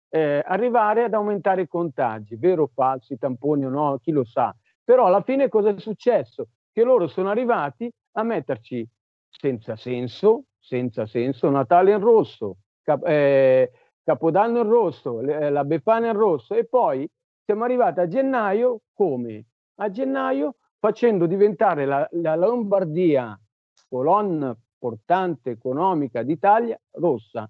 [0.10, 4.56] eh, arrivare ad aumentare i contagi, vero o falsi, tamponi o no, chi lo sa.
[4.84, 6.48] Però alla fine cosa è successo?
[6.72, 8.88] Che loro sono arrivati a metterci
[9.30, 16.08] senza senso, senza senso, Natale in rosso, cap- eh, Capodanno in rosso, eh, la Befana
[16.08, 17.08] in rosso e poi
[17.44, 19.46] siamo arrivati a gennaio come?
[19.76, 23.40] A gennaio facendo diventare la, la Lombardia
[23.88, 27.50] colonna portante economica d'Italia rossa.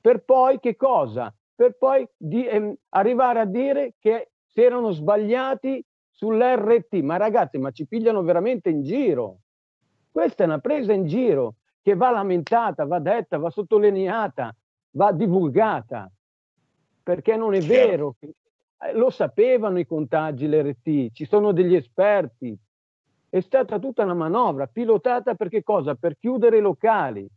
[0.00, 1.34] Per poi che cosa?
[1.54, 6.94] Per poi di, ehm, arrivare a dire che si erano sbagliati sull'RT.
[7.02, 9.38] Ma ragazzi, ma ci pigliano veramente in giro.
[10.10, 14.54] Questa è una presa in giro che va lamentata, va detta, va sottolineata,
[14.90, 16.10] va divulgata,
[17.02, 18.16] perché non è vero.
[18.20, 22.56] Eh, lo sapevano i contagi, l'RT, ci sono degli esperti.
[23.30, 25.94] È stata tutta una manovra pilotata per che cosa?
[25.94, 27.28] Per chiudere i locali.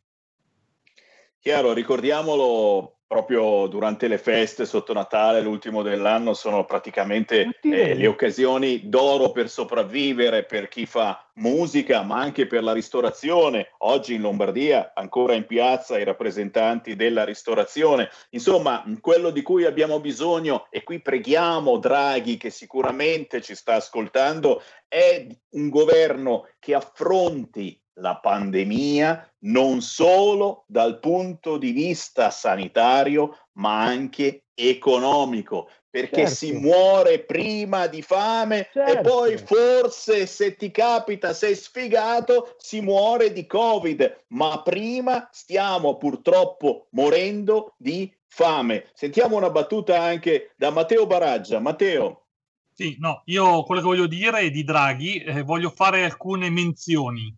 [1.39, 8.87] Chiaro, ricordiamolo proprio durante le feste sotto Natale, l'ultimo dell'anno, sono praticamente eh, le occasioni
[8.87, 13.71] d'oro per sopravvivere per chi fa musica, ma anche per la ristorazione.
[13.79, 18.09] Oggi in Lombardia ancora in piazza i rappresentanti della ristorazione.
[18.29, 24.63] Insomma, quello di cui abbiamo bisogno, e qui preghiamo Draghi che sicuramente ci sta ascoltando,
[24.87, 33.83] è un governo che affronti la pandemia non solo dal punto di vista sanitario, ma
[33.83, 36.35] anche economico, perché certo.
[36.35, 38.91] si muore prima di fame certo.
[38.91, 45.97] e poi forse se ti capita, sei sfigato, si muore di Covid, ma prima stiamo
[45.97, 48.89] purtroppo morendo di fame.
[48.93, 51.59] Sentiamo una battuta anche da Matteo Baraggia.
[51.59, 52.25] Matteo.
[52.73, 57.35] Sì, no, io quello che voglio dire è di Draghi, eh, voglio fare alcune menzioni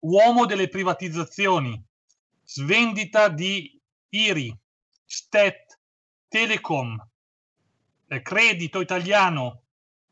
[0.00, 1.82] uomo delle privatizzazioni,
[2.44, 3.78] svendita di
[4.08, 4.56] IRI,
[5.04, 5.78] STET,
[6.28, 6.96] Telecom,
[8.22, 9.62] Credito Italiano,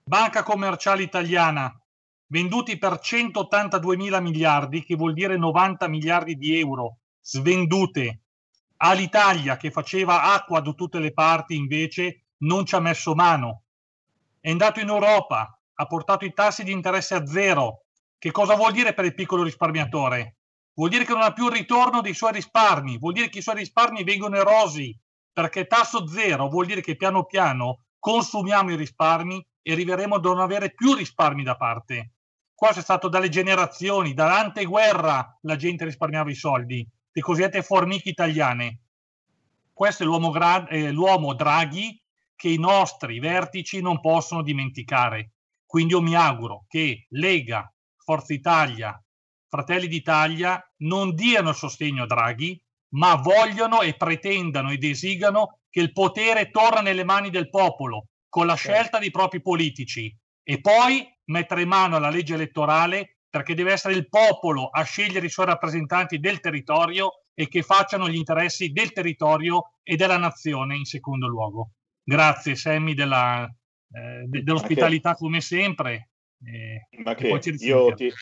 [0.04, 1.72] Banca Commerciale Italiana,
[2.26, 8.20] venduti per 182 mila miliardi, che vuol dire 90 miliardi di euro, svendute.
[8.78, 13.62] All'Italia, che faceva acqua da tutte le parti, invece non ci ha messo mano.
[14.38, 17.86] È andato in Europa, ha portato i tassi di interesse a zero,
[18.18, 20.36] che cosa vuol dire per il piccolo risparmiatore?
[20.74, 23.42] Vuol dire che non ha più il ritorno dei suoi risparmi, vuol dire che i
[23.42, 24.96] suoi risparmi vengono erosi,
[25.32, 30.40] perché tasso zero vuol dire che piano piano consumiamo i risparmi e arriveremo a non
[30.40, 32.12] avere più risparmi da parte.
[32.54, 38.80] Qua c'è stato dalle generazioni, dall'anteguerra la gente risparmiava i soldi, le cosiddette formiche italiane.
[39.72, 40.32] Questo è l'uomo,
[40.68, 42.00] eh, l'uomo Draghi
[42.34, 45.30] che i nostri vertici non possono dimenticare.
[45.66, 47.72] Quindi io mi auguro che Lega,
[48.08, 48.98] Forza Italia,
[49.50, 52.58] Fratelli d'Italia non diano sostegno a Draghi,
[52.94, 58.46] ma vogliono e pretendano e desigano che il potere torna nelle mani del popolo con
[58.46, 60.10] la scelta dei propri politici.
[60.42, 65.26] E poi mettere in mano alla legge elettorale perché deve essere il popolo a scegliere
[65.26, 70.76] i suoi rappresentanti del territorio e che facciano gli interessi del territorio e della nazione
[70.76, 71.72] in secondo luogo.
[72.02, 76.07] Grazie Sammy della, eh, de- dell'ospitalità come sempre
[76.44, 78.12] eh, Ma che io ti,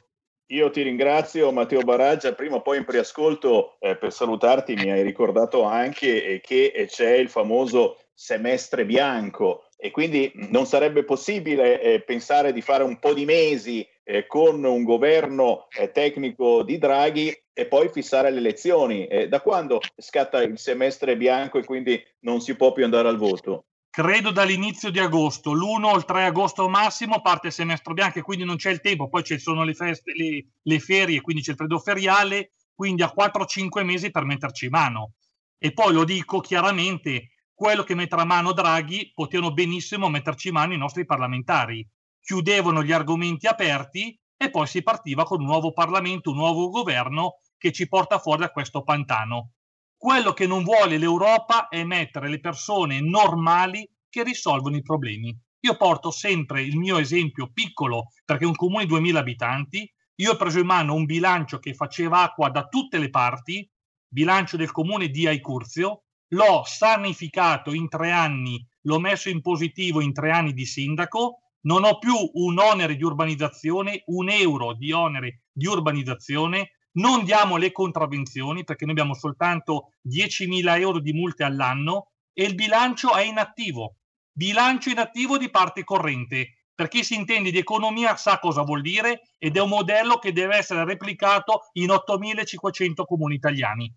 [0.47, 5.03] io ti, ringrazio Matteo Baraggia, prima o poi in preascolto eh, per salutarti mi hai
[5.03, 11.83] ricordato anche eh, che eh, c'è il famoso semestre bianco e quindi non sarebbe possibile
[11.83, 17.37] eh, pensare di fare un po' di mesi eh, con un governo tecnico di Draghi
[17.53, 19.07] e poi fissare le elezioni.
[19.29, 23.67] da quando scatta il semestre bianco e quindi non si può più andare al voto?
[23.97, 28.23] Credo dall'inizio di agosto, l'1 o il 3 agosto massimo parte il semestre bianco e
[28.23, 31.53] quindi non c'è il tempo, poi ci sono le feste, le, le ferie, quindi c'è
[31.53, 35.13] il periodo feriale, quindi a 4-5 mesi per metterci mano.
[35.57, 40.79] E poi lo dico chiaramente, quello che metterà mano Draghi potevano benissimo metterci mano i
[40.79, 41.89] nostri parlamentari.
[42.21, 47.39] Chiudevano gli argomenti aperti e poi si partiva con un nuovo Parlamento, un nuovo governo
[47.57, 49.53] che ci porta fuori da questo pantano.
[49.99, 55.35] Quello che non vuole l'Europa è mettere le persone normali che risolvono i problemi.
[55.61, 59.91] Io porto sempre il mio esempio piccolo perché è un comune di 2000 abitanti.
[60.17, 63.69] Io ho preso in mano un bilancio che faceva acqua da tutte le parti,
[64.07, 70.13] bilancio del comune di Aicurzio, l'ho sanificato in tre anni, l'ho messo in positivo in
[70.13, 75.45] tre anni di sindaco, non ho più un onere di urbanizzazione, un euro di onere
[75.53, 82.11] di urbanizzazione, non diamo le contravvenzioni perché noi abbiamo soltanto 10.000 euro di multe all'anno
[82.33, 83.97] e il bilancio è inattivo.
[84.31, 86.67] Bilancio inattivo di parte corrente.
[86.75, 90.33] Per chi si intende di economia sa cosa vuol dire ed è un modello che
[90.33, 93.91] deve essere replicato in 8.500 comuni italiani.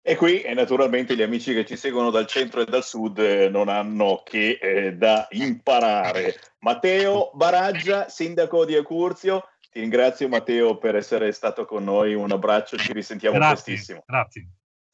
[0.00, 3.50] E qui eh, naturalmente gli amici che ci seguono dal centro e dal sud eh,
[3.50, 6.34] non hanno che eh, da imparare.
[6.60, 12.76] Matteo Baraggia, sindaco di Acurzio, ti ringrazio Matteo per essere stato con noi, un abbraccio,
[12.76, 14.02] ci risentiamo grazie, prestissimo.
[14.06, 14.48] Grazie.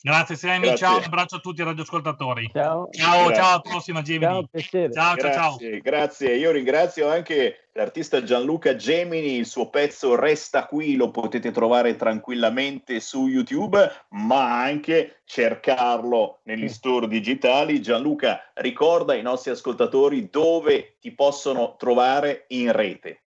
[0.04, 0.76] Grazie Sammy, Grazie.
[0.76, 2.50] ciao, un abbraccio a tutti i radioascoltatori.
[2.52, 2.88] Ciao.
[2.90, 3.34] Ciao, Grazie.
[3.34, 4.48] ciao, alla prossima Gemini.
[4.52, 5.56] Ciao, ciao, ciao.
[5.56, 6.36] Grazie, grazie.
[6.36, 13.00] Io ringrazio anche l'artista Gianluca Gemini, il suo pezzo Resta qui, lo potete trovare tranquillamente
[13.00, 13.78] su YouTube,
[14.10, 17.80] ma anche cercarlo negli store digitali.
[17.80, 23.23] Gianluca, ricorda ai nostri ascoltatori dove ti possono trovare in rete.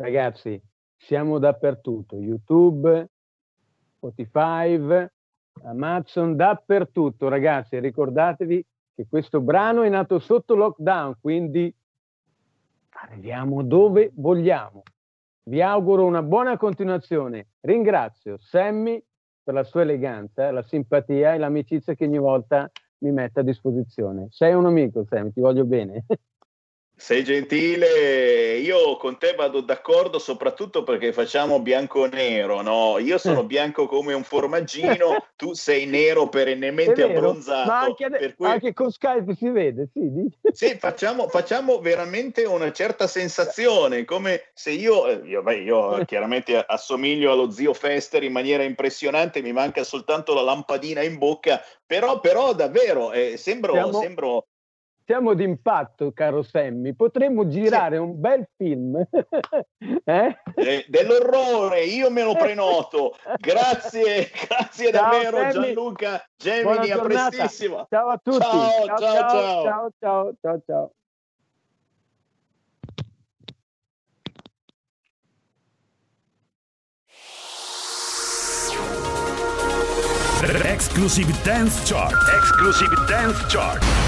[0.00, 0.62] Ragazzi,
[0.96, 3.08] siamo dappertutto, YouTube,
[3.96, 4.78] Spotify,
[5.64, 7.26] Amazon, dappertutto.
[7.26, 11.74] Ragazzi, ricordatevi che questo brano è nato sotto lockdown, quindi
[12.90, 14.84] arriviamo dove vogliamo.
[15.42, 17.48] Vi auguro una buona continuazione.
[17.62, 19.02] Ringrazio Sammy
[19.42, 24.28] per la sua eleganza, la simpatia e l'amicizia che ogni volta mi mette a disposizione.
[24.30, 26.04] Sei un amico, Sammy, ti voglio bene.
[27.00, 32.98] Sei gentile, io con te vado d'accordo soprattutto perché facciamo bianco-nero, no?
[32.98, 37.68] Io sono bianco come un formaggino, tu sei nero perennemente vero, abbronzato.
[37.70, 40.10] ma anche, per cui- anche con Skype si vede, sì.
[40.50, 46.56] Sì, facciamo, facciamo veramente una certa sensazione, come se io, eh, io, beh, io chiaramente
[46.58, 52.18] assomiglio allo zio Fester in maniera impressionante, mi manca soltanto la lampadina in bocca, però,
[52.18, 54.46] però davvero eh, sembro, Siamo- sembro
[55.08, 56.92] Siamo d'impatto, caro Sammy.
[56.92, 58.94] Potremmo girare un bel film.
[60.04, 60.36] eh?
[60.54, 63.16] eh, dell'orrore, io me lo prenoto.
[63.40, 65.52] Grazie, grazie Ciao, davvero Sammy.
[65.52, 67.86] Gianluca Gemini, a prestissimo.
[67.88, 68.38] Ciao a tutti.
[68.38, 69.62] Ciao, ciao, ciao.
[69.62, 70.92] ciao, ciao, ciao, ciao.
[80.66, 82.14] Exclusive Dance Chart.
[82.36, 84.07] Exclusive Dance Chart.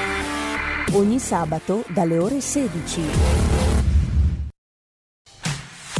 [0.93, 3.01] Ogni sabato dalle ore 16.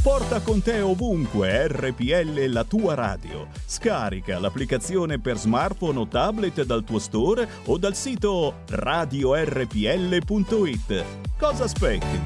[0.04, 3.48] Porta con te ovunque RPL la tua radio.
[3.66, 10.26] Scarica l'applicazione per smartphone o tablet dal tuo store o dal sito radiorpl.it.
[11.38, 12.20] Cosa aspetti?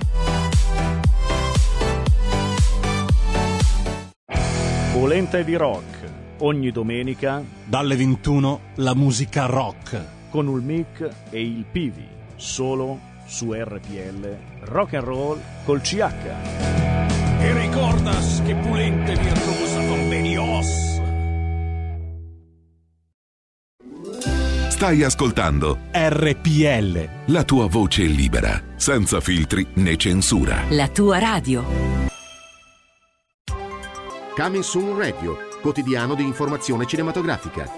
[4.94, 5.84] Polenta di rock.
[6.40, 10.14] Ogni domenica Dalle 21 la musica rock.
[10.30, 12.15] con il mic e il Pivi.
[12.36, 16.04] Solo su RPL Rock and Roll col CH.
[17.40, 20.94] E ricordas che pulente virtuosa convenios.
[24.70, 27.10] Stai ascoltando RPL.
[27.28, 30.64] la tua voce libera, senza filtri né censura.
[30.70, 31.64] La tua radio.
[34.36, 37.72] Coming Soon Radio, quotidiano di informazione cinematografica.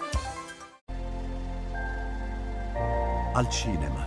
[3.34, 4.07] Al cinema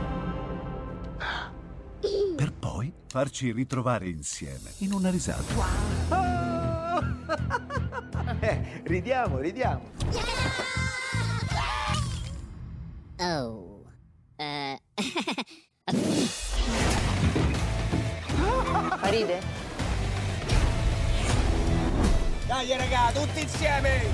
[2.41, 5.43] Per poi farci ritrovare insieme in una risata.
[8.39, 9.91] Eh, ridiamo, ridiamo.
[13.19, 13.83] Oh.
[14.37, 14.79] Eh.
[19.03, 19.41] Ride?
[22.47, 24.05] Dai raga, tutti insieme!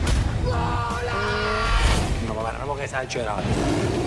[0.44, 4.07] No, ma guarda, che esagerato.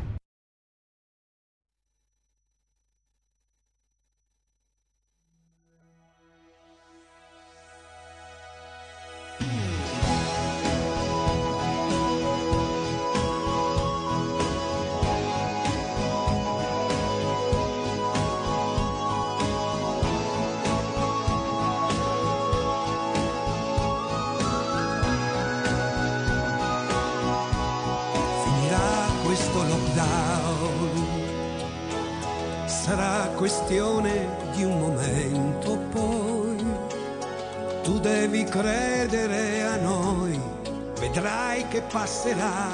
[41.89, 42.69] Passerà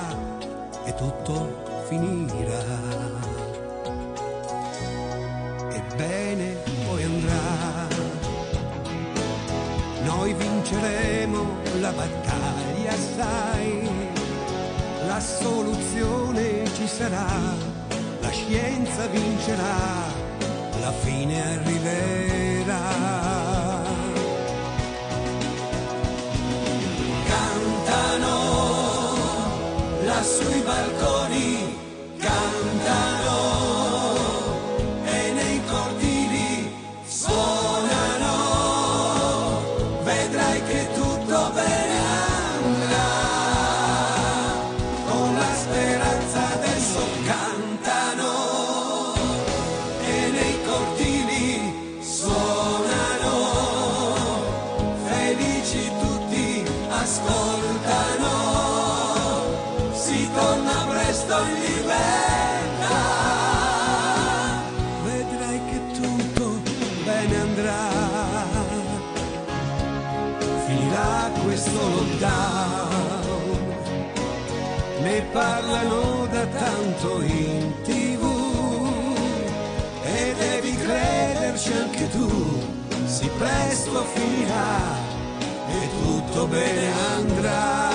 [0.86, 2.64] e tutto finirà.
[5.72, 7.88] Ebbene, poi andrà.
[10.04, 11.46] Noi vinceremo
[11.80, 13.88] la battaglia, sai
[15.08, 17.26] la soluzione ci sarà,
[18.20, 19.76] la scienza vincerà,
[20.82, 23.17] la fine arriverà.
[30.38, 31.57] sui balconi.
[83.38, 84.96] Presto finirà
[85.70, 87.87] e tutto bene andrà.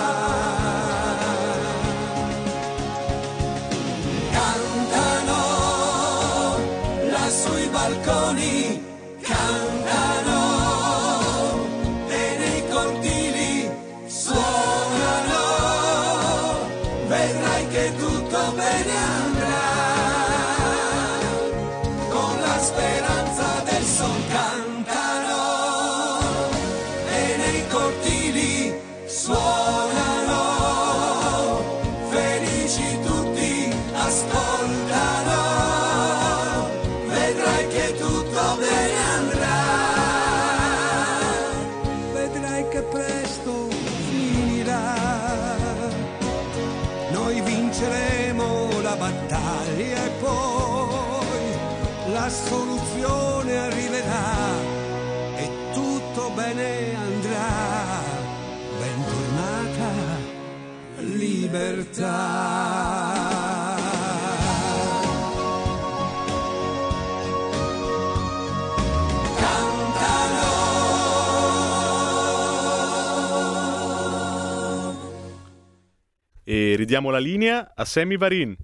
[52.23, 54.61] La soluzione arriverà
[55.35, 58.01] e tutto bene andrà.
[58.79, 59.91] Bentornata
[60.99, 62.61] libertà.
[76.45, 78.57] E ridiamo la linea a Sammy Varin.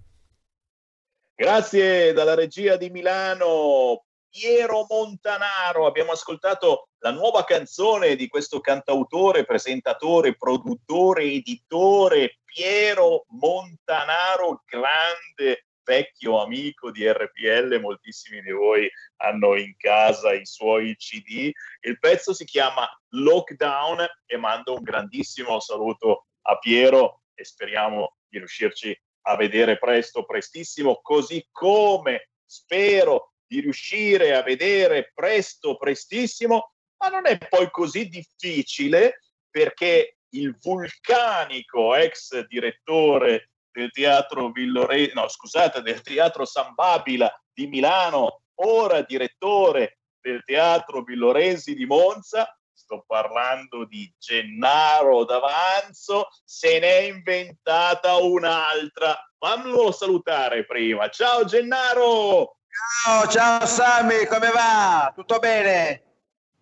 [1.41, 4.07] Grazie dalla regia di Milano.
[4.28, 5.86] Piero Montanaro.
[5.86, 16.43] Abbiamo ascoltato la nuova canzone di questo cantautore, presentatore, produttore, editore Piero Montanaro, grande vecchio
[16.43, 21.53] amico di RPL, moltissimi di voi hanno in casa i suoi CD.
[21.82, 28.39] Il pezzo si chiama Lockdown e mando un grandissimo saluto a Piero e speriamo di
[28.39, 37.09] riuscirci a vedere presto, prestissimo, così come spero di riuscire a vedere presto, prestissimo, ma
[37.09, 39.20] non è poi così difficile
[39.51, 47.66] perché il vulcanico ex direttore del teatro Villore, no scusate, del teatro San Babila di
[47.66, 57.01] Milano, ora direttore del teatro Villoresi di Monza, sto parlando di Gennaro D'Avanzo, se n'è
[57.01, 59.18] inventata un'altra.
[59.37, 61.09] Fammelo salutare prima.
[61.09, 62.59] Ciao Gennaro!
[63.03, 65.12] Ciao, ciao Sami, come va?
[65.14, 66.05] Tutto bene?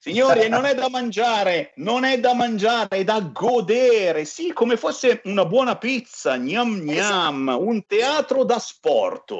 [0.03, 5.21] Signori, non è da mangiare, non è da mangiare, è da godere, sì, come fosse
[5.25, 7.63] una buona pizza, gnam gnam, esatto.
[7.67, 9.31] un teatro da sport.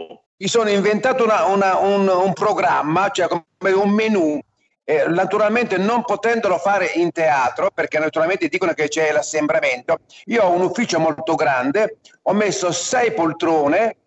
[0.41, 4.39] Mi sono inventato una, una, un, un, programma, cioè come un menù,
[4.83, 10.49] eh, naturalmente non potendolo fare in teatro, perché naturalmente dicono che c'è l'assembramento, io ho
[10.49, 13.97] un ufficio molto grande, ho messo sei poltrone,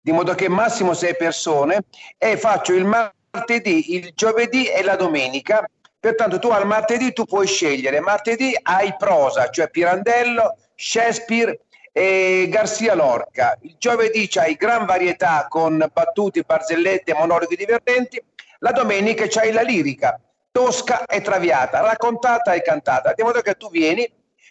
[0.00, 1.84] di modo che massimo sei persone,
[2.18, 5.64] e faccio il martedì, il giovedì e la domenica.
[6.00, 11.56] Pertanto tu al martedì tu puoi scegliere, martedì hai prosa, cioè Pirandello, Shakespeare
[11.96, 13.56] e Garcia Lorca.
[13.60, 18.20] Il giovedì c'hai gran varietà con battute, barzellette, monologhi divertenti.
[18.58, 20.20] La domenica c'hai la lirica,
[20.50, 23.12] tosca e traviata, raccontata e cantata.
[23.14, 24.10] Di modo che tu vieni,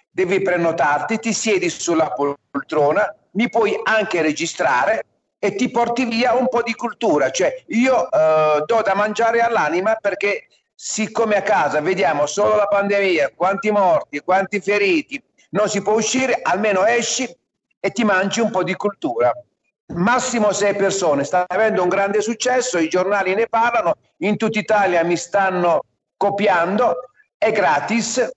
[0.09, 5.03] devi prenotarti, ti siedi sulla poltrona, mi puoi anche registrare
[5.37, 7.29] e ti porti via un po' di cultura.
[7.29, 13.33] Cioè io eh, do da mangiare all'anima perché siccome a casa vediamo solo la pandemia,
[13.35, 15.21] quanti morti, quanti feriti,
[15.53, 17.27] non si può uscire, almeno esci
[17.79, 19.31] e ti mangi un po' di cultura.
[19.87, 25.03] Massimo sei persone, sta avendo un grande successo, i giornali ne parlano, in tutta Italia
[25.03, 25.81] mi stanno
[26.15, 28.31] copiando, è gratis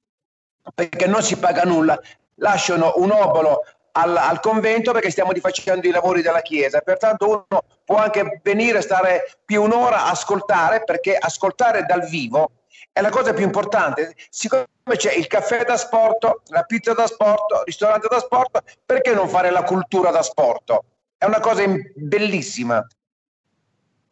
[0.74, 1.98] perché non si paga nulla,
[2.36, 3.62] lasciano un obolo
[3.92, 6.80] al, al, convento perché stiamo facendo i lavori della chiesa.
[6.80, 12.50] Pertanto uno può anche venire, stare più un'ora a ascoltare, perché ascoltare dal vivo
[12.96, 14.14] è la cosa più importante.
[14.30, 14.64] Siccome
[14.96, 19.28] c'è il caffè da sport, la pizza da sport, il ristorante da sport, perché non
[19.28, 20.80] fare la cultura da sport?
[21.18, 21.62] È una cosa
[21.94, 22.86] bellissima.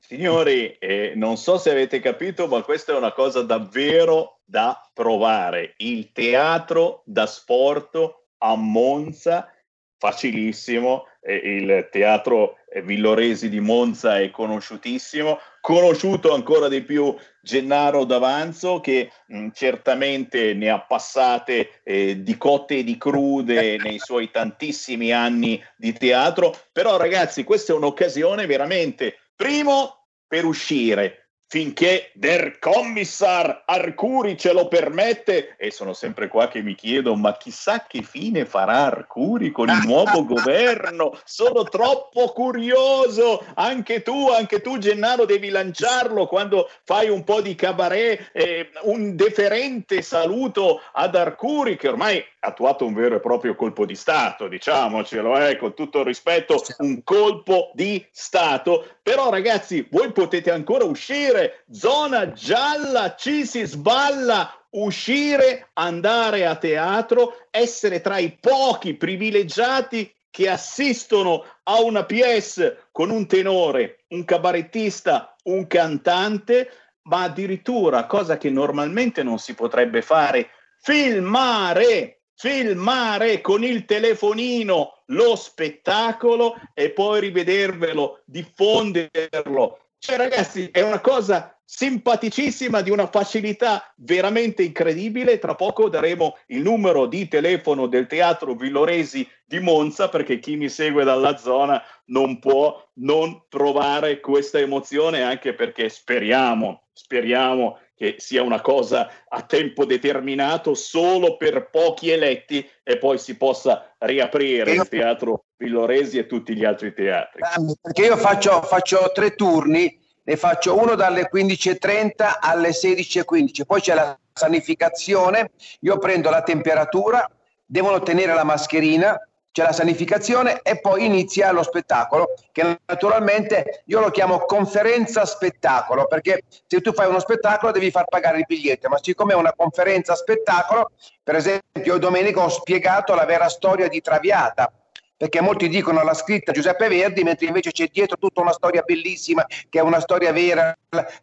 [0.01, 5.73] Signori, eh, non so se avete capito, ma questa è una cosa davvero da provare.
[5.79, 7.97] Il teatro da sport
[8.37, 9.51] a Monza
[9.97, 19.11] facilissimo, il teatro Villoresi di Monza è conosciutissimo, conosciuto ancora di più Gennaro D'Avanzo che
[19.29, 25.59] mh, certamente ne ha passate eh, di cotte e di crude nei suoi tantissimi anni
[25.75, 31.24] di teatro, però ragazzi questa è un'occasione veramente, primo per uscire,
[31.55, 37.37] finché der Kommissar Arcuri ce lo permette e sono sempre qua che mi chiedo ma
[37.37, 41.17] chissà che fine farà Arcuri con il nuovo governo?
[41.23, 43.45] Sono troppo curioso.
[43.55, 49.15] Anche tu anche tu Gennaro devi lanciarlo quando fai un po' di cabaret eh, un
[49.15, 54.49] deferente saluto ad Arcuri che ormai ha attuato un vero e proprio colpo di Stato
[54.49, 60.85] diciamocelo eh, con tutto il rispetto un colpo di Stato però ragazzi voi potete ancora
[60.85, 61.65] uscire.
[61.71, 70.49] Zona gialla, ci si sballa, uscire, andare a teatro, essere tra i pochi privilegiati che
[70.49, 76.71] assistono a una PS con un tenore, un cabarettista, un cantante,
[77.03, 80.49] ma addirittura, cosa che normalmente non si potrebbe fare,
[80.81, 91.01] filmare, filmare con il telefonino lo spettacolo e poi rivedervelo, diffonderlo cioè, ragazzi, è una
[91.01, 95.39] cosa simpaticissima, di una facilità veramente incredibile.
[95.39, 100.69] Tra poco daremo il numero di telefono del Teatro Villoresi di Monza, perché chi mi
[100.69, 108.43] segue dalla zona non può non provare questa emozione, anche perché speriamo, speriamo che sia
[108.43, 114.89] una cosa a tempo determinato solo per pochi eletti e poi si possa riaprire il
[114.89, 117.41] teatro Villoresi e tutti gli altri teatri.
[117.81, 123.95] Perché io faccio, faccio tre turni, ne faccio uno dalle 15.30 alle 16.15, poi c'è
[123.95, 127.31] la sanificazione, io prendo la temperatura,
[127.65, 129.17] devono tenere la mascherina,
[129.55, 136.07] c'è la sanificazione e poi inizia lo spettacolo, che naturalmente io lo chiamo conferenza spettacolo,
[136.07, 139.53] perché se tu fai uno spettacolo devi far pagare il biglietto, ma siccome è una
[139.57, 140.91] conferenza spettacolo,
[141.23, 144.73] per esempio domenica ho spiegato la vera storia di Traviata,
[145.17, 149.47] perché molti dicono la scritta Giuseppe Verdi, mentre invece c'è dietro tutta una storia bellissima,
[149.47, 150.77] che è una storia vera,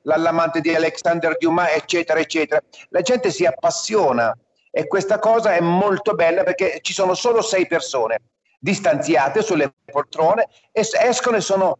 [0.03, 2.61] l'amante di Alexander Dumas, eccetera, eccetera.
[2.91, 4.33] La gente si appassiona
[4.71, 8.21] e questa cosa è molto bella perché ci sono solo sei persone
[8.57, 11.77] distanziate sulle poltrone e escono e sono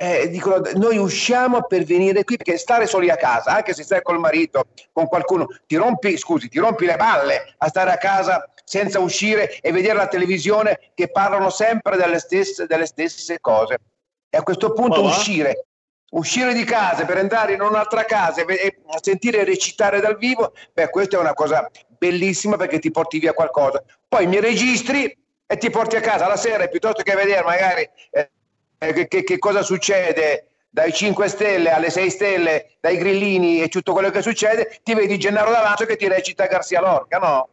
[0.00, 4.02] eh, dicono noi usciamo per venire qui perché stare soli a casa anche se stai
[4.02, 8.48] col marito con qualcuno ti rompi scusi ti rompi le balle a stare a casa
[8.68, 13.78] senza uscire e vedere la televisione che parlano sempre delle stesse, delle stesse cose.
[14.28, 15.67] E a questo punto oh, uscire
[16.10, 21.16] uscire di casa per andare in un'altra casa e sentire recitare dal vivo, beh, questa
[21.16, 23.82] è una cosa bellissima perché ti porti via qualcosa.
[24.06, 28.30] Poi mi registri e ti porti a casa la sera piuttosto che vedere magari eh,
[28.78, 33.92] che, che, che, cosa succede dai 5 stelle alle 6 stelle, dai grillini e tutto
[33.92, 37.48] quello che succede, ti vedi Gennaro D'Avanzo che ti recita Garcia Lorca, no?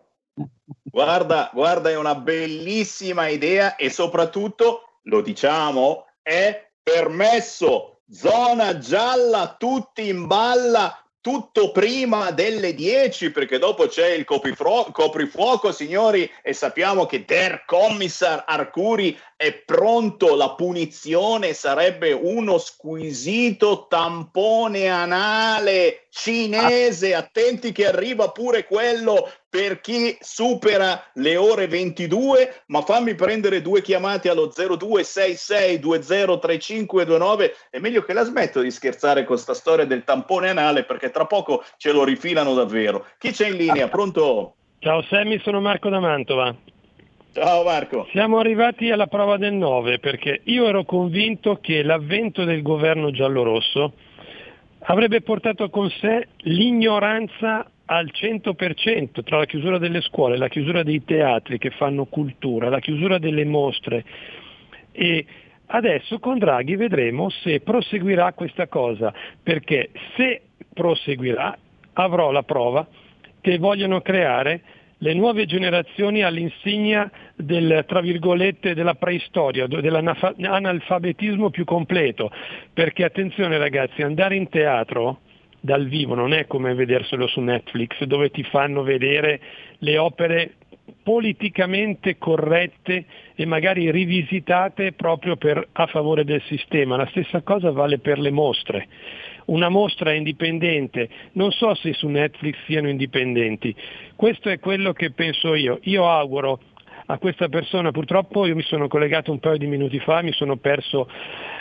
[0.83, 10.07] Guarda, guarda, è una bellissima idea e soprattutto, lo diciamo, è permesso zona gialla, tutti
[10.07, 17.07] in balla, tutto prima delle 10 perché dopo c'è il coprifro- coprifuoco signori e sappiamo
[17.07, 20.35] che Der Kommissar Arcuri è pronto.
[20.35, 27.15] La punizione sarebbe uno squisito tampone anale cinese.
[27.15, 33.81] Attenti che arriva pure quello per chi supera le ore 22, ma fammi prendere due
[33.81, 37.51] chiamate allo 0266203529.
[37.69, 41.25] È meglio che la smetto di scherzare con sta storia del tampone anale perché tra
[41.25, 43.05] poco ce lo rifilano davvero.
[43.17, 43.87] Chi c'è in linea?
[43.87, 44.55] Pronto?
[44.79, 46.53] Ciao Sammy, sono Marco da Mantova.
[47.31, 48.09] Ciao Marco.
[48.11, 53.93] Siamo arrivati alla prova del 9 perché io ero convinto che l'avvento del governo giallorosso
[54.79, 61.03] avrebbe portato con sé l'ignoranza al 100% tra la chiusura delle scuole, la chiusura dei
[61.03, 64.03] teatri che fanno cultura, la chiusura delle mostre.
[64.91, 65.25] E
[65.67, 70.41] adesso con Draghi vedremo se proseguirà questa cosa, perché se
[70.73, 71.57] proseguirà
[71.93, 72.87] avrò la prova
[73.41, 74.61] che vogliono creare
[74.99, 82.31] le nuove generazioni all'insegna del, tra virgolette, della preistoria, dell'analfabetismo più completo,
[82.73, 85.19] perché attenzione ragazzi, andare in teatro
[85.65, 89.41] dal vivo, non è come vederselo su Netflix dove ti fanno vedere
[89.79, 90.53] le opere
[91.03, 93.05] politicamente corrette
[93.35, 96.95] e magari rivisitate proprio per, a favore del sistema.
[96.95, 98.87] La stessa cosa vale per le mostre.
[99.45, 103.75] Una mostra indipendente, non so se su Netflix siano indipendenti,
[104.15, 105.79] questo è quello che penso io.
[105.83, 106.59] Io auguro
[107.07, 110.57] a questa persona, purtroppo io mi sono collegato un paio di minuti fa, mi sono
[110.57, 111.07] perso,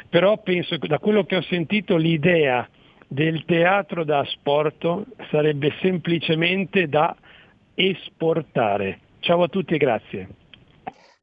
[0.08, 2.66] però penso da quello che ho sentito l'idea
[3.14, 7.14] del teatro da sport sarebbe semplicemente da
[7.74, 8.98] esportare.
[9.20, 10.28] Ciao a tutti e grazie.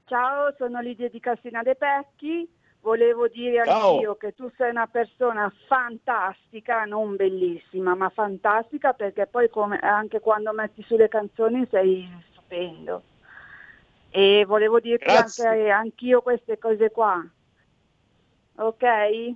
[0.05, 2.47] Ciao, sono Lidia di Cassina De Pecchi.
[2.83, 9.49] Volevo dire anch'io che tu sei una persona fantastica, non bellissima, ma fantastica perché poi
[9.49, 12.07] come, anche quando metti sulle canzoni sei
[12.45, 13.03] stupendo.
[14.11, 15.49] E volevo dirti Grazie.
[15.49, 17.25] anche anch'io queste cose qua.
[18.57, 19.35] Ok?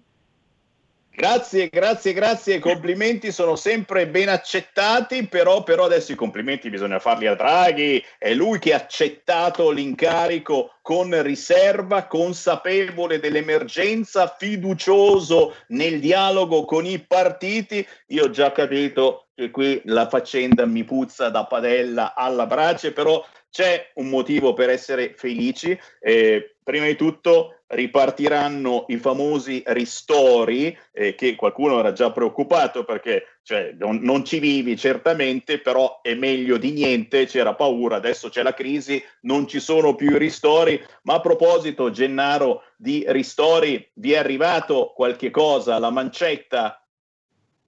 [1.11, 2.55] Grazie, grazie, grazie.
[2.55, 8.05] I complimenti sono sempre ben accettati, però, però adesso i complimenti bisogna farli a Draghi.
[8.17, 17.01] È lui che ha accettato l'incarico con riserva, consapevole dell'emergenza, fiducioso nel dialogo con i
[17.01, 17.85] partiti.
[18.09, 23.25] Io ho già capito che qui la faccenda mi puzza da padella alla brace, però
[23.51, 25.79] c'è un motivo per essere felici.
[26.01, 33.39] Eh, prima di tutto ripartiranno i famosi ristori eh, che qualcuno era già preoccupato perché
[33.43, 38.43] cioè, non, non, ci vivi certamente, però è meglio di niente, c'era paura, adesso c'è
[38.43, 44.19] la crisi, non ci sono più ristori, ma a proposito Gennaro di ristori, vi è
[44.19, 46.85] arrivato qualche cosa, la mancetta?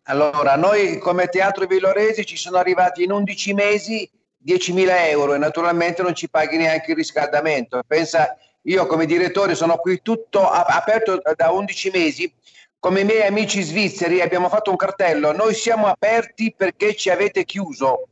[0.02, 4.10] Allora, noi come Teatro Villoresi ci sono arrivati in 11 mesi
[4.44, 7.80] 10.000 euro e naturalmente non ci paghi neanche il riscaldamento.
[7.86, 12.34] Pensa io come direttore sono qui tutto aperto da 11 mesi.
[12.78, 17.44] Come i miei amici svizzeri abbiamo fatto un cartello, noi siamo aperti perché ci avete
[17.44, 18.08] chiuso.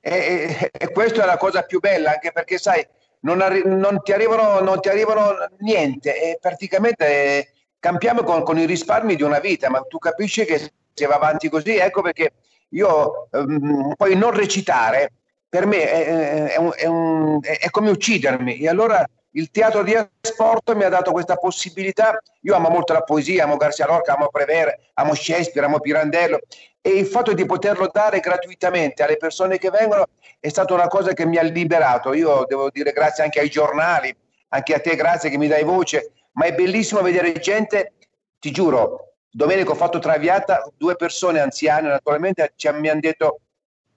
[0.00, 2.86] E, e, e questa è la cosa più bella, anche perché sai,
[3.20, 7.48] non, arri- non, ti, arrivano, non ti arrivano niente e praticamente eh,
[7.78, 10.58] campiamo con, con, i risparmi di una vita, ma tu capisci che
[10.92, 12.32] se va avanti così, ecco perché
[12.70, 15.12] io um, poi non recitare
[15.48, 19.94] per me è, è, un, è, un, è come uccidermi e allora il teatro di
[20.20, 22.20] sport mi ha dato questa possibilità.
[22.42, 26.40] Io amo molto la poesia, amo Garcia Lorca, amo Prevere, amo Shakespeare, amo Pirandello
[26.80, 30.06] e il fatto di poterlo dare gratuitamente alle persone che vengono
[30.40, 32.12] è stata una cosa che mi ha liberato.
[32.12, 34.14] Io devo dire grazie anche ai giornali,
[34.48, 37.92] anche a te grazie che mi dai voce, ma è bellissimo vedere gente,
[38.38, 43.40] ti giuro, domenica ho fatto traviata, due persone anziane naturalmente ci, mi hanno detto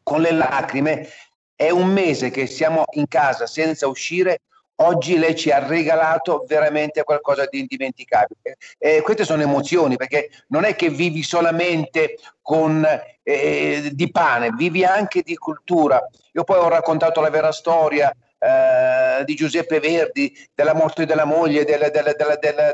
[0.04, 1.10] con le lacrime,
[1.56, 4.42] è un mese che siamo in casa senza uscire,
[4.78, 8.58] oggi lei ci ha regalato veramente qualcosa di indimenticabile.
[8.78, 12.86] Eh, queste sono emozioni perché non è che vivi solamente con,
[13.24, 16.02] eh, di pane, vivi anche di cultura.
[16.34, 21.64] Io poi ho raccontato la vera storia eh, di Giuseppe Verdi, della morte della moglie,
[21.64, 22.74] della, della, della,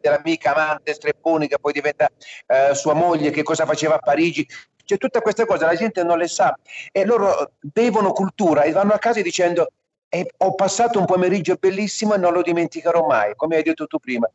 [0.00, 2.08] dell'amica amante Strepponi che poi diventa
[2.46, 4.46] eh, sua moglie, che cosa faceva a Parigi.
[4.84, 6.58] Cioè, tutte queste cose la gente non le sa
[6.90, 9.72] e loro bevono cultura e vanno a casa dicendo
[10.14, 13.98] e ho passato un pomeriggio bellissimo e non lo dimenticherò mai, come hai detto tu
[13.98, 14.28] prima.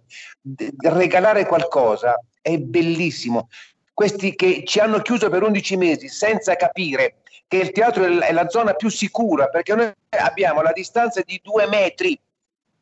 [0.82, 3.48] Regalare qualcosa è bellissimo.
[3.94, 7.18] Questi che ci hanno chiuso per 11 mesi senza capire
[7.48, 11.68] che il teatro è la zona più sicura, perché noi abbiamo la distanza di due
[11.68, 12.20] metri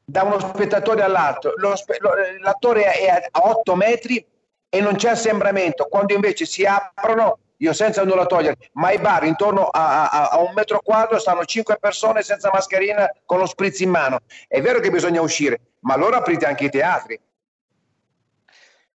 [0.05, 1.53] da uno spettatore all'altro.
[1.75, 1.97] Spe-
[2.39, 4.25] l'attore è a 8 metri
[4.69, 9.23] e non c'è assembramento, quando invece si aprono io senza nulla togliere, ma i bar
[9.23, 13.79] intorno a, a, a, un metro quadro stanno cinque persone senza mascherina con lo spritz
[13.79, 14.19] in mano.
[14.47, 17.19] È vero che bisogna uscire, ma allora aprite anche i teatri.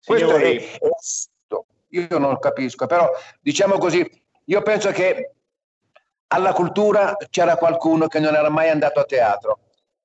[0.03, 0.79] Questo è, è,
[1.89, 3.09] io non capisco, però
[3.39, 4.07] diciamo così,
[4.45, 5.33] io penso che
[6.27, 9.59] alla cultura c'era qualcuno che non era mai andato a teatro,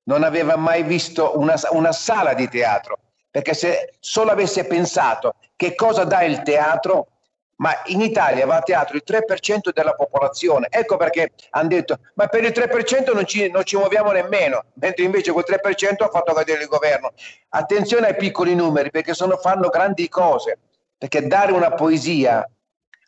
[0.04, 2.98] non aveva mai visto una, una sala di teatro,
[3.30, 7.08] perché se solo avesse pensato che cosa dà il teatro,
[7.56, 10.68] ma in Italia va a teatro il 3% della popolazione.
[10.70, 15.04] Ecco perché hanno detto, ma per il 3% non ci, non ci muoviamo nemmeno, mentre
[15.04, 17.12] invece quel 3% ha fatto cadere il governo.
[17.50, 20.58] Attenzione ai piccoli numeri perché sono, fanno grandi cose,
[20.96, 22.48] perché dare una poesia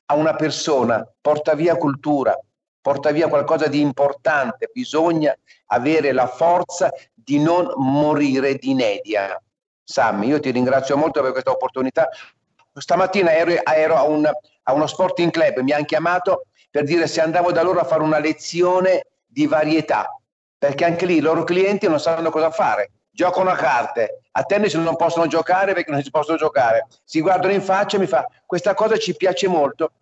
[0.09, 2.39] a una persona porta via cultura,
[2.81, 5.36] porta via qualcosa di importante, bisogna
[5.66, 9.40] avere la forza di non morire di inedia.
[9.82, 12.09] Sammy, io ti ringrazio molto per questa opportunità.
[12.80, 17.20] Stamattina ero, ero a, un, a uno sporting club, mi hanno chiamato per dire se
[17.20, 20.14] andavo da loro a fare una lezione di varietà,
[20.58, 22.90] perché anche lì i loro clienti non sanno cosa fare.
[23.10, 26.86] Giocano a carte, a tennis non possono giocare perché non si possono giocare.
[27.02, 29.92] Si guardano in faccia e mi fa questa cosa ci piace molto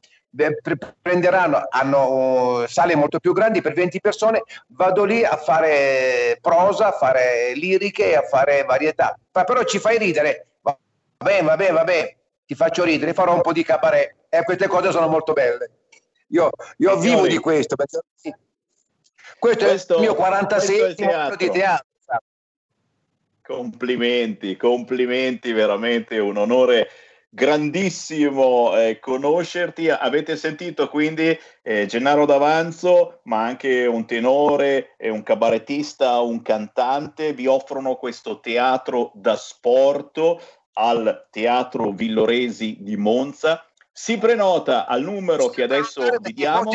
[1.01, 6.93] prenderanno, hanno sale molto più grandi per 20 persone, vado lì a fare prosa, a
[6.93, 9.17] fare liriche, a fare varietà.
[9.33, 10.77] Ma però ci fai ridere, va
[11.17, 12.17] bene, va bene, va bene,
[12.47, 15.71] ti faccio ridere, farò un po' di cabaret e queste cose sono molto belle.
[16.29, 18.35] Io, io vivo di questo, perché, sì.
[19.39, 21.87] questo, questo, è il mio 46 anno di teatro.
[23.43, 26.89] Complimenti, complimenti, veramente un onore
[27.29, 29.91] grandissimo eh, conoscerti.
[29.91, 37.47] Avete sentito quindi eh, Gennaro D'Avanzo, ma anche un tenore, un cabarettista, un cantante, vi
[37.47, 43.67] offrono questo teatro da sport al Teatro Villoresi di Monza.
[43.91, 46.71] Si prenota al numero che adesso vi diamo.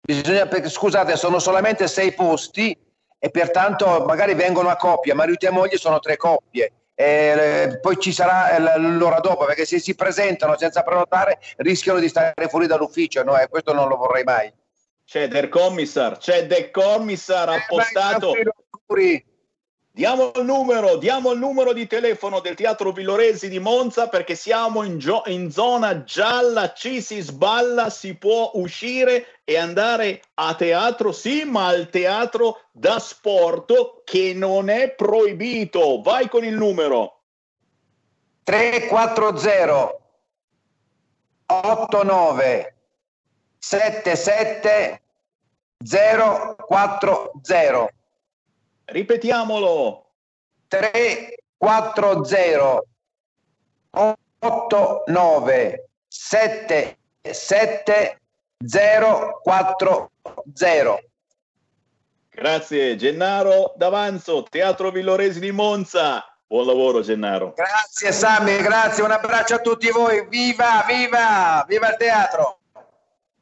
[0.00, 2.76] Bisogna, perché, scusate, sono solamente sei posti
[3.18, 8.12] e pertanto magari vengono a coppia, marito e moglie sono tre coppie e poi ci
[8.12, 13.36] sarà l'ora dopo perché se si presentano senza prenotare rischiano di stare fuori dall'ufficio no?
[13.36, 14.52] e questo non lo vorrei mai
[15.04, 18.32] c'è del commissar c'è del commissar eh, appostato
[19.96, 24.82] diamo il numero diamo il numero di telefono del teatro Villoresi di Monza perché siamo
[24.82, 31.12] in, gio- in zona gialla ci si sballa si può uscire e andare a teatro,
[31.12, 36.00] sì, ma al teatro da sport che non è proibito.
[36.00, 37.20] Vai con il numero
[38.42, 39.98] 340
[41.46, 42.74] 89
[43.58, 45.02] 77
[45.86, 47.30] 040
[48.86, 50.06] Ripetiamolo
[50.68, 52.82] 340
[54.40, 58.18] 89 77
[58.66, 60.10] 040.
[62.30, 66.22] Grazie Gennaro D'Avanzo, Teatro Villoresi di Monza.
[66.46, 67.54] Buon lavoro Gennaro.
[67.54, 70.26] Grazie Sammy, grazie, un abbraccio a tutti voi.
[70.28, 72.58] Viva, viva, viva il teatro.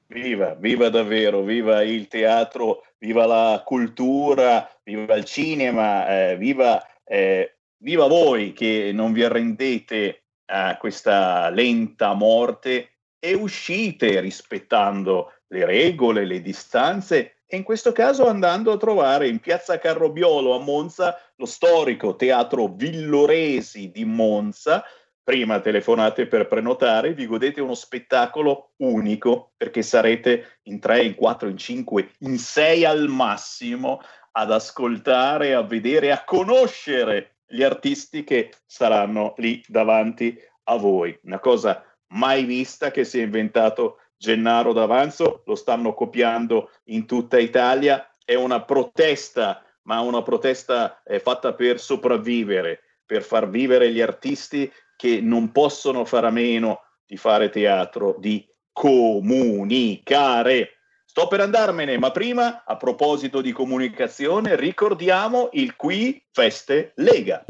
[0.07, 7.57] Viva, viva davvero, viva il teatro, viva la cultura, viva il cinema, eh, viva, eh,
[7.79, 16.25] viva voi che non vi arrendete a questa lenta morte e uscite rispettando le regole,
[16.25, 21.45] le distanze e in questo caso andando a trovare in piazza Carrobiolo a Monza lo
[21.45, 24.83] storico teatro Villoresi di Monza.
[25.23, 31.49] Prima telefonate per prenotare, vi godete uno spettacolo unico perché sarete in tre, in quattro,
[31.49, 34.01] in cinque, in sei al massimo
[34.33, 41.19] ad ascoltare, a vedere, a conoscere gli artisti che saranno lì davanti a voi.
[41.25, 47.39] Una cosa mai vista che si è inventato Gennaro d'Avanzo, lo stanno copiando in tutta
[47.39, 54.01] Italia, è una protesta, ma una protesta è fatta per sopravvivere, per far vivere gli
[54.01, 60.79] artisti che non possono fare a meno di fare teatro, di comunicare.
[61.15, 67.45] Sto per andarmene, ma prima, a proposito di comunicazione, ricordiamo il Qui Feste Lega.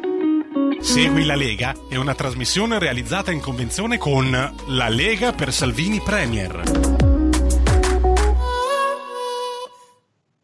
[0.81, 4.33] Segui la Lega è una trasmissione realizzata in convenzione con
[4.67, 6.92] La Lega per Salvini Premier.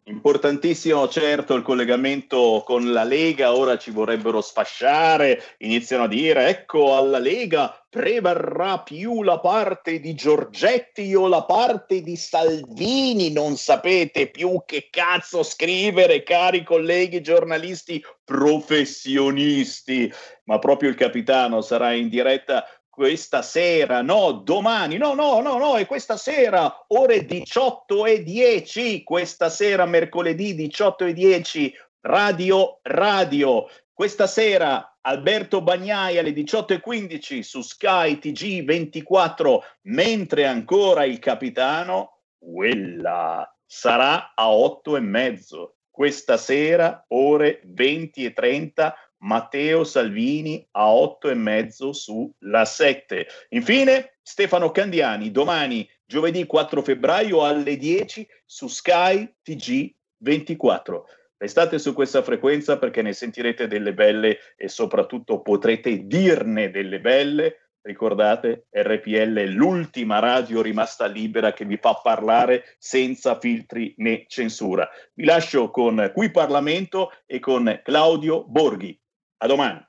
[0.09, 6.97] Importantissimo certo il collegamento con la Lega, ora ci vorrebbero sfasciare, iniziano a dire ecco
[6.97, 14.29] alla Lega prevarrà più la parte di Giorgetti o la parte di Salvini, non sapete
[14.29, 20.11] più che cazzo scrivere, cari colleghi giornalisti professionisti,
[20.45, 22.65] ma proprio il capitano sarà in diretta
[22.99, 29.05] questa sera, no, domani, no, no, no, no, è questa sera, ore 18 e 10,
[29.05, 33.71] questa sera, mercoledì 18 e 10, Radio Radio.
[33.93, 43.49] Questa sera Alberto Bagnai alle 18.15 su Sky TG 24, mentre ancora il capitano, quella
[43.65, 45.77] sarà a 8 e mezzo.
[45.89, 53.27] Questa sera, ore 20 e 30, Matteo Salvini a 8 e mezzo sulla 7.
[53.51, 61.07] Infine, Stefano Candiani domani, giovedì 4 febbraio alle 10 su Sky TG 24.
[61.37, 67.71] Restate su questa frequenza perché ne sentirete delle belle e soprattutto potrete dirne delle belle.
[67.81, 74.89] Ricordate, RPL è l'ultima radio rimasta libera che vi fa parlare senza filtri né censura.
[75.15, 79.01] Vi lascio con Qui Parlamento e con Claudio Borghi.
[79.41, 79.87] A domani.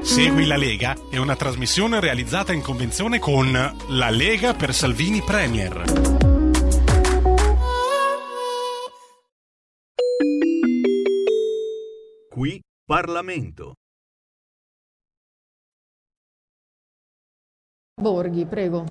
[0.00, 5.84] Segui la Lega è una trasmissione realizzata in convenzione con La Lega per Salvini Premier.
[12.30, 13.74] Qui Parlamento.
[18.00, 18.86] Borghi, prego.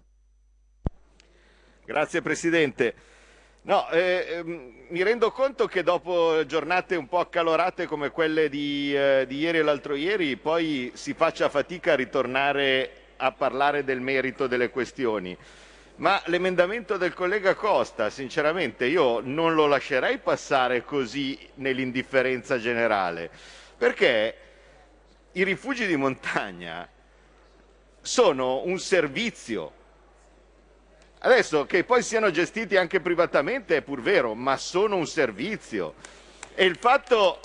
[1.84, 3.11] Grazie Presidente.
[3.64, 8.92] No, eh, ehm, mi rendo conto che dopo giornate un po' accalorate come quelle di,
[8.96, 14.00] eh, di ieri e l'altro ieri, poi si faccia fatica a ritornare a parlare del
[14.00, 15.38] merito delle questioni.
[15.98, 23.30] Ma l'emendamento del collega Costa, sinceramente, io non lo lascerei passare così nell'indifferenza generale,
[23.78, 24.36] perché
[25.34, 26.90] i rifugi di montagna
[28.02, 29.74] sono un servizio.
[31.24, 35.94] Adesso che poi siano gestiti anche privatamente è pur vero, ma sono un servizio.
[36.56, 37.40] E il fatto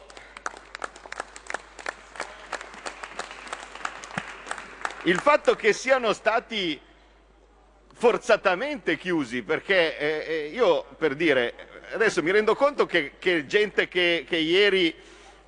[5.02, 6.80] il fatto che siano stati
[7.92, 11.54] forzatamente chiusi, perché eh, eh, io per dire,
[11.92, 14.94] adesso mi rendo conto che, che gente che, che ieri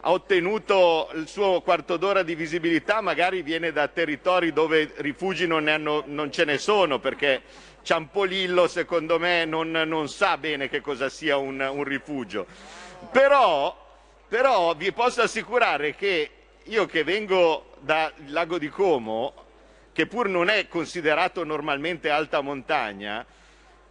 [0.01, 5.67] ha ottenuto il suo quarto d'ora di visibilità magari viene da territori dove rifugi non,
[5.67, 7.43] hanno, non ce ne sono, perché
[7.89, 12.44] Ciampolillo secondo me non, non sa bene che cosa sia un, un rifugio.
[13.10, 13.97] Però,
[14.28, 16.31] però vi posso assicurare che
[16.65, 19.32] io che vengo dal lago di Como
[19.90, 23.24] che pur non è considerato normalmente alta montagna,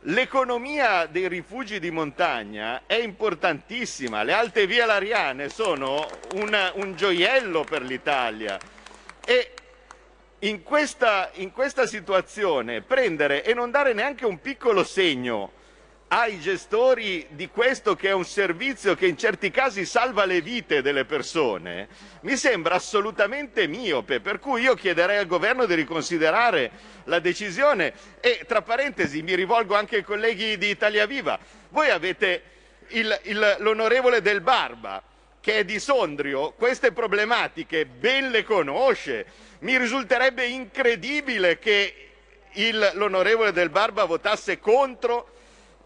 [0.02, 4.22] l'economia dei rifugi di montagna è importantissima.
[4.22, 8.60] Le alte vie lariane sono un, un gioiello per l'Italia
[9.26, 9.54] e
[10.40, 15.52] in questa, in questa situazione prendere e non dare neanche un piccolo segno
[16.10, 20.82] ai gestori di questo che è un servizio che in certi casi salva le vite
[20.82, 21.90] delle persone,
[22.22, 26.72] mi sembra assolutamente miope, per cui io chiederei al governo di riconsiderare
[27.06, 31.38] la decisione e tra parentesi mi rivolgo anche ai colleghi di Italia Viva,
[31.70, 32.44] voi avete
[32.90, 35.04] il, il, l'onorevole Del Barba
[35.42, 39.26] che è di Sondrio, queste problematiche ben le conosce,
[39.60, 41.94] mi risulterebbe incredibile che
[42.94, 45.30] l'onorevole Del Barba votasse contro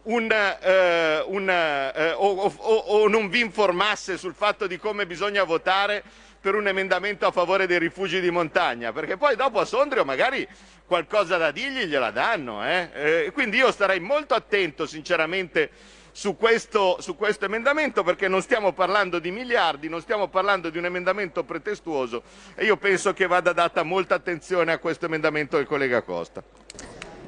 [0.03, 5.43] un, eh, un, eh, o, o, o, non vi informasse sul fatto di come bisogna
[5.43, 6.03] votare
[6.39, 10.47] per un emendamento a favore dei rifugi di montagna, perché poi dopo a Sondrio magari
[10.87, 12.65] qualcosa da dirgli gliela danno.
[12.65, 12.89] Eh?
[12.93, 15.69] Eh, quindi io starei molto attento sinceramente
[16.11, 20.77] su questo, su questo emendamento perché non stiamo parlando di miliardi, non stiamo parlando di
[20.77, 22.23] un emendamento pretestuoso
[22.55, 26.43] e io penso che vada data molta attenzione a questo emendamento del collega Costa.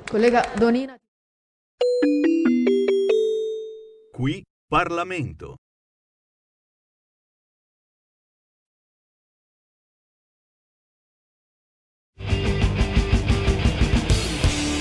[0.09, 0.95] Collega Donina.
[4.11, 5.55] Qui Parlamento.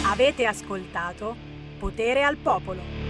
[0.05, 1.35] Avete ascoltato
[1.79, 3.02] Potere al Popolo.